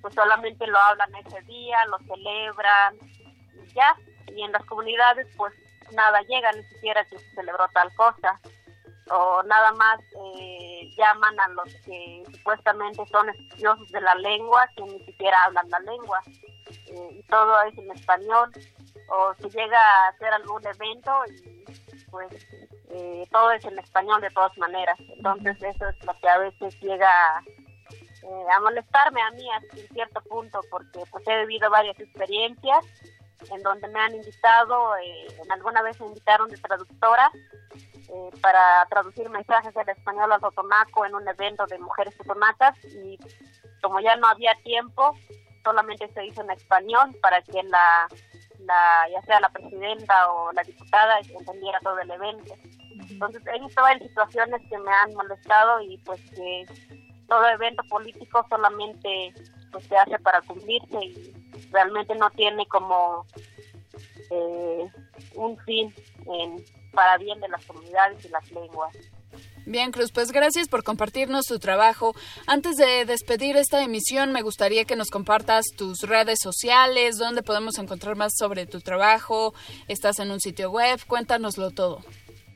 pues 0.00 0.14
solamente 0.14 0.66
lo 0.66 0.78
hablan 0.78 1.14
ese 1.14 1.40
día, 1.42 1.78
lo 1.86 1.98
celebran 2.00 2.96
y 3.02 3.72
ya. 3.72 3.96
Y 4.34 4.42
en 4.42 4.52
las 4.52 4.64
comunidades 4.64 5.26
pues 5.36 5.54
nada 5.92 6.20
llega, 6.22 6.52
ni 6.52 6.64
siquiera 6.64 7.04
que 7.04 7.18
se 7.18 7.34
celebró 7.34 7.66
tal 7.72 7.94
cosa. 7.94 8.40
O 9.10 9.42
nada 9.42 9.72
más 9.72 10.00
eh, 10.34 10.90
llaman 10.96 11.38
a 11.40 11.48
los 11.48 11.74
que 11.84 12.22
supuestamente 12.32 13.04
son 13.06 13.28
estudiosos 13.30 13.90
de 13.90 14.00
la 14.00 14.14
lengua, 14.14 14.68
que 14.76 14.82
ni 14.82 15.04
siquiera 15.04 15.36
hablan 15.44 15.68
la 15.70 15.80
lengua. 15.80 16.20
Eh, 16.86 17.08
y 17.18 17.22
todo 17.24 17.62
es 17.62 17.76
en 17.78 17.90
español. 17.90 18.50
O 19.08 19.34
se 19.34 19.50
llega 19.50 19.78
a 19.78 20.08
hacer 20.08 20.32
algún 20.32 20.66
evento 20.66 21.12
y 21.26 21.64
pues 22.10 22.46
eh, 22.92 23.26
todo 23.30 23.50
es 23.52 23.64
en 23.64 23.78
español 23.78 24.20
de 24.20 24.30
todas 24.30 24.56
maneras. 24.58 24.98
Entonces 25.00 25.56
eso 25.62 25.88
es 25.88 26.04
lo 26.04 26.14
que 26.20 26.28
a 26.28 26.38
veces 26.38 26.78
llega 26.80 27.42
eh, 28.22 28.46
a 28.56 28.60
molestarme 28.60 29.20
a 29.20 29.30
mí 29.32 29.48
hasta 29.50 29.76
cierto 29.92 30.20
punto, 30.22 30.60
porque 30.70 31.02
pues 31.10 31.26
he 31.26 31.40
vivido 31.46 31.70
varias 31.70 31.98
experiencias 31.98 32.84
en 33.50 33.62
donde 33.62 33.88
me 33.88 33.98
han 33.98 34.14
invitado, 34.14 34.96
eh, 34.96 35.26
en 35.42 35.50
alguna 35.50 35.82
vez 35.82 36.00
me 36.00 36.06
invitaron 36.06 36.48
de 36.48 36.56
traductora 36.58 37.30
eh, 37.74 38.30
para 38.40 38.86
traducir 38.88 39.28
mensajes 39.28 39.74
del 39.74 39.88
español 39.88 40.30
al 40.32 40.40
totonaco 40.40 41.04
en 41.04 41.14
un 41.14 41.26
evento 41.26 41.66
de 41.66 41.78
mujeres 41.78 42.16
totonacas 42.16 42.76
y 42.84 43.18
como 43.80 44.00
ya 44.00 44.14
no 44.16 44.28
había 44.28 44.54
tiempo, 44.62 45.16
solamente 45.64 46.08
se 46.12 46.24
hizo 46.26 46.42
en 46.42 46.50
español 46.50 47.16
para 47.20 47.42
que 47.42 47.62
la, 47.64 48.06
la 48.60 49.08
ya 49.10 49.22
sea 49.22 49.40
la 49.40 49.48
presidenta 49.48 50.30
o 50.30 50.52
la 50.52 50.62
diputada 50.62 51.18
entendiera 51.20 51.80
todo 51.80 51.98
el 51.98 52.10
evento. 52.10 52.54
Entonces 53.10 53.42
he 53.46 53.60
visto 53.60 53.82
varias 53.82 54.08
situaciones 54.08 54.60
que 54.68 54.78
me 54.78 54.90
han 54.90 55.14
molestado 55.14 55.80
y 55.82 55.98
pues 55.98 56.20
que 56.30 56.66
todo 57.28 57.46
evento 57.48 57.82
político 57.88 58.44
solamente 58.48 59.32
pues, 59.70 59.84
se 59.86 59.96
hace 59.96 60.18
para 60.18 60.40
cumplirse 60.42 61.04
y 61.04 61.34
realmente 61.70 62.14
no 62.14 62.30
tiene 62.30 62.66
como 62.66 63.26
eh, 64.30 64.86
un 65.34 65.58
fin 65.58 65.94
en, 66.26 66.64
para 66.92 67.18
bien 67.18 67.40
de 67.40 67.48
las 67.48 67.64
comunidades 67.66 68.24
y 68.24 68.28
las 68.28 68.50
lenguas. 68.50 68.94
Bien, 69.64 69.92
Cruz, 69.92 70.10
pues 70.12 70.32
gracias 70.32 70.68
por 70.68 70.82
compartirnos 70.82 71.46
tu 71.46 71.58
trabajo. 71.58 72.14
Antes 72.46 72.76
de 72.76 73.04
despedir 73.04 73.56
esta 73.56 73.82
emisión, 73.82 74.32
me 74.32 74.42
gustaría 74.42 74.84
que 74.84 74.96
nos 74.96 75.08
compartas 75.08 75.66
tus 75.76 76.00
redes 76.00 76.40
sociales, 76.42 77.16
dónde 77.16 77.42
podemos 77.42 77.78
encontrar 77.78 78.16
más 78.16 78.32
sobre 78.36 78.66
tu 78.66 78.80
trabajo, 78.80 79.54
estás 79.86 80.18
en 80.18 80.32
un 80.32 80.40
sitio 80.40 80.70
web, 80.70 81.00
cuéntanoslo 81.06 81.70
todo. 81.70 82.00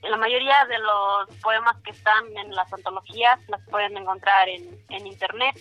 La 0.08 0.16
mayoría 0.16 0.64
de 0.66 0.78
los 0.78 1.36
poemas 1.42 1.76
que 1.82 1.90
están 1.90 2.24
en 2.36 2.54
las 2.54 2.72
antologías 2.72 3.40
las 3.48 3.60
pueden 3.68 3.96
encontrar 3.96 4.48
en, 4.48 4.78
en 4.90 5.06
internet 5.06 5.56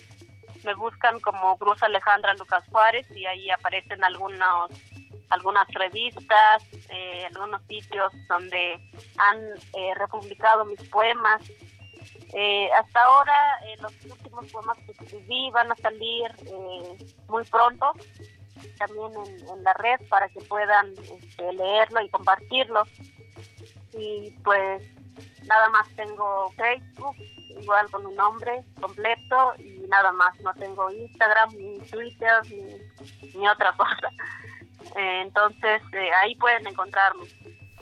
me 0.64 0.74
buscan 0.74 1.20
como 1.20 1.56
Cruz 1.58 1.82
Alejandra 1.82 2.34
Lucas 2.34 2.64
Juárez 2.70 3.06
y 3.12 3.24
ahí 3.24 3.50
aparecen 3.50 4.02
algunos 4.02 4.70
algunas 5.30 5.66
revistas, 5.68 6.62
eh, 6.90 7.26
algunos 7.26 7.60
sitios 7.66 8.12
donde 8.28 8.78
han 9.18 9.38
eh, 9.74 9.94
republicado 9.96 10.64
mis 10.64 10.82
poemas. 10.88 11.42
Eh, 12.32 12.68
hasta 12.72 13.02
ahora 13.02 13.34
los 13.80 13.92
últimos 14.04 14.50
poemas 14.52 14.78
que 14.78 14.92
escribí 14.92 15.50
van 15.50 15.72
a 15.72 15.76
salir 15.76 16.30
muy 17.28 17.44
pronto 17.44 17.92
también 18.78 19.12
en, 19.50 19.64
la 19.64 19.72
red 19.74 20.00
para 20.08 20.28
que 20.28 20.40
puedan 20.40 20.92
este, 20.92 21.52
leerlo 21.52 22.00
y 22.02 22.08
compartirlo. 22.08 22.82
Y 23.96 24.30
pues 24.44 24.82
nada 25.46 25.68
más 25.70 25.88
tengo 25.96 26.50
Facebook, 26.56 27.16
igual 27.60 27.90
con 27.90 28.06
un 28.06 28.14
nombre 28.14 28.64
completo 28.80 29.54
y 29.58 29.86
nada 29.88 30.12
más. 30.12 30.38
No 30.40 30.52
tengo 30.54 30.90
Instagram, 30.90 31.50
ni 31.54 31.78
Twitter, 31.80 32.42
ni, 33.34 33.48
otra 33.48 33.72
cosa. 33.76 34.10
Entonces, 34.96 35.82
eh, 35.92 36.10
ahí 36.22 36.34
pueden 36.36 36.66
encontrarme. 36.66 37.26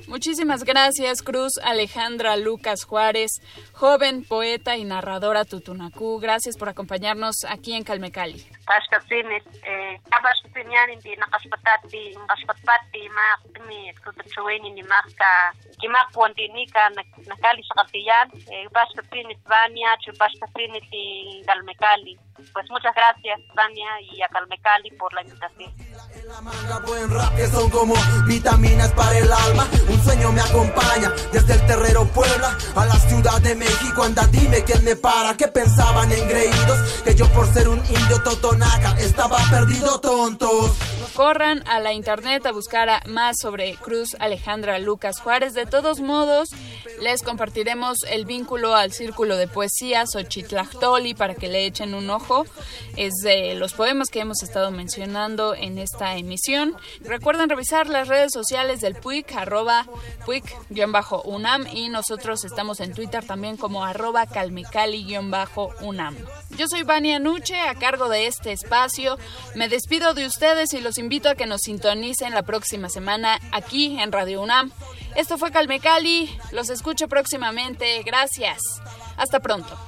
Muchísimas 0.08 0.64
gracias, 0.64 1.22
Cruz 1.22 1.52
Alejandra 1.62 2.36
Lucas 2.36 2.84
Juárez, 2.84 3.30
joven 3.72 4.24
poeta 4.24 4.76
y 4.76 4.84
narradora 4.84 5.44
tutunacú. 5.44 6.18
Gracias 6.20 6.56
por 6.58 6.68
acompañarnos 6.68 7.36
aquí 7.48 7.72
en 7.72 7.84
Calmecali. 7.84 8.44
Pues 22.52 22.68
muchas 22.70 22.94
gracias, 22.94 23.40
Tania 23.54 23.88
y 24.00 24.20
a 24.22 24.28
Calmecali 24.28 24.90
por 24.92 25.12
la 25.12 25.22
invitación. 25.22 25.72
La 26.26 26.40
manga, 26.40 26.78
buen 26.86 27.10
rap 27.10 27.36
que 27.36 27.46
son 27.46 27.70
como 27.70 27.94
vitaminas 28.26 28.90
para 28.92 29.18
el 29.18 29.30
alma. 29.30 29.68
Un 29.88 30.02
sueño 30.02 30.32
me 30.32 30.40
acompaña 30.40 31.12
desde 31.32 31.54
el 31.54 31.66
Terrero 31.66 32.06
Puebla 32.06 32.56
a 32.74 32.86
la 32.86 32.94
Ciudad 32.94 33.40
de 33.42 33.54
México. 33.54 34.02
Anda, 34.02 34.26
dime 34.28 34.64
quién 34.64 34.82
me 34.84 34.96
para. 34.96 35.36
Que 35.36 35.48
pensaban 35.48 36.10
engreídos 36.10 37.02
que 37.02 37.14
yo 37.14 37.28
por 37.32 37.46
ser 37.46 37.68
un 37.68 37.78
indio 37.78 38.22
totonaca 38.54 39.00
estaba 39.00 39.38
perdido, 39.50 40.00
tontos. 40.00 40.72
Corran 41.14 41.62
a 41.68 41.78
la 41.80 41.92
internet 41.92 42.44
a 42.46 42.52
buscar 42.52 42.88
a 42.88 43.02
más 43.06 43.36
sobre 43.40 43.76
Cruz 43.76 44.16
Alejandra 44.18 44.78
Lucas 44.78 45.20
Juárez. 45.20 45.54
De 45.54 45.66
todos 45.66 46.00
modos, 46.00 46.50
les 47.00 47.22
compartiremos 47.22 47.98
el 48.10 48.24
vínculo 48.24 48.74
al 48.74 48.92
círculo 48.92 49.36
de 49.36 49.46
poesía 49.46 50.06
Xochitlactoli 50.06 51.14
para 51.14 51.34
que 51.34 51.48
le 51.48 51.66
echen 51.66 51.94
un 51.94 52.10
ojo. 52.10 52.46
Es 52.96 53.12
de 53.22 53.54
los 53.54 53.74
poemas 53.74 54.08
que 54.08 54.20
hemos 54.20 54.42
estado 54.42 54.70
mencionando 54.70 55.54
en 55.54 55.78
esta 55.78 56.16
emisión. 56.16 56.76
Recuerden 57.00 57.48
revisar 57.48 57.88
las 57.88 58.08
redes 58.08 58.32
sociales 58.32 58.80
del 58.80 58.96
PUIC, 58.96 59.36
arroba 59.36 59.86
PUIC-UNAM 60.26 61.66
y 61.72 61.88
nosotros 61.90 62.44
estamos 62.44 62.80
en 62.80 62.92
Twitter 62.92 63.24
también 63.24 63.56
como 63.56 63.84
arroba 63.84 64.26
calmecali-UNAM. 64.26 66.16
Yo 66.56 66.68
soy 66.68 66.82
Vania 66.82 67.18
Nuche, 67.18 67.58
a 67.60 67.74
cargo 67.74 68.08
de 68.08 68.26
este 68.26 68.43
espacio. 68.52 69.18
Me 69.54 69.68
despido 69.68 70.14
de 70.14 70.26
ustedes 70.26 70.72
y 70.74 70.80
los 70.80 70.98
invito 70.98 71.28
a 71.28 71.34
que 71.34 71.46
nos 71.46 71.62
sintonicen 71.62 72.34
la 72.34 72.42
próxima 72.42 72.88
semana 72.88 73.38
aquí 73.52 73.98
en 74.00 74.12
Radio 74.12 74.42
UNAM. 74.42 74.72
Esto 75.16 75.38
fue 75.38 75.52
Calmecali, 75.52 76.36
los 76.52 76.70
escucho 76.70 77.08
próximamente, 77.08 78.02
gracias. 78.02 78.58
Hasta 79.16 79.40
pronto. 79.40 79.78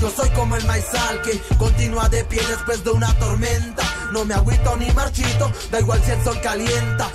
Yo 0.00 0.10
soy 0.10 0.28
como 0.30 0.56
el 0.56 0.64
maizal 0.66 1.22
que 1.22 1.38
continúa 1.56 2.08
de 2.08 2.24
pie 2.24 2.40
después 2.48 2.84
de 2.84 2.90
una 2.90 3.12
tormenta. 3.18 3.82
No 4.12 4.24
me 4.24 4.34
agüito 4.34 4.76
ni 4.76 4.90
marchito, 4.92 5.50
da 5.70 5.80
igual 5.80 6.00
si 6.02 6.10
el 6.10 6.22
sol 6.22 6.38
calienta. 6.42 7.08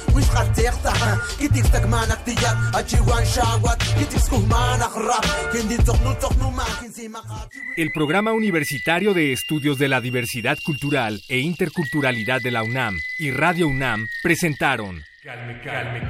El 7.77 7.91
Programa 7.91 8.33
Universitario 8.33 9.13
de 9.13 9.31
Estudios 9.31 9.77
de 9.77 9.87
la 9.87 10.01
Diversidad 10.01 10.57
Cultural 10.65 11.21
e 11.29 11.39
Interculturalidad 11.39 12.41
de 12.41 12.51
la 12.51 12.63
UNAM 12.63 12.97
y 13.17 13.31
Radio 13.31 13.67
UNAM 13.67 14.07
presentaron 14.21 15.01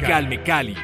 Calme 0.01 0.43
Cali 0.43 0.75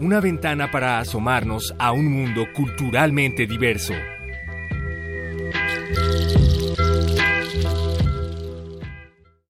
una 0.00 0.18
ventana 0.18 0.70
para 0.70 0.98
asomarnos 0.98 1.74
a 1.78 1.92
un 1.92 2.10
mundo 2.10 2.46
culturalmente 2.54 3.46
diverso. 3.46 3.92
Música 5.90 6.39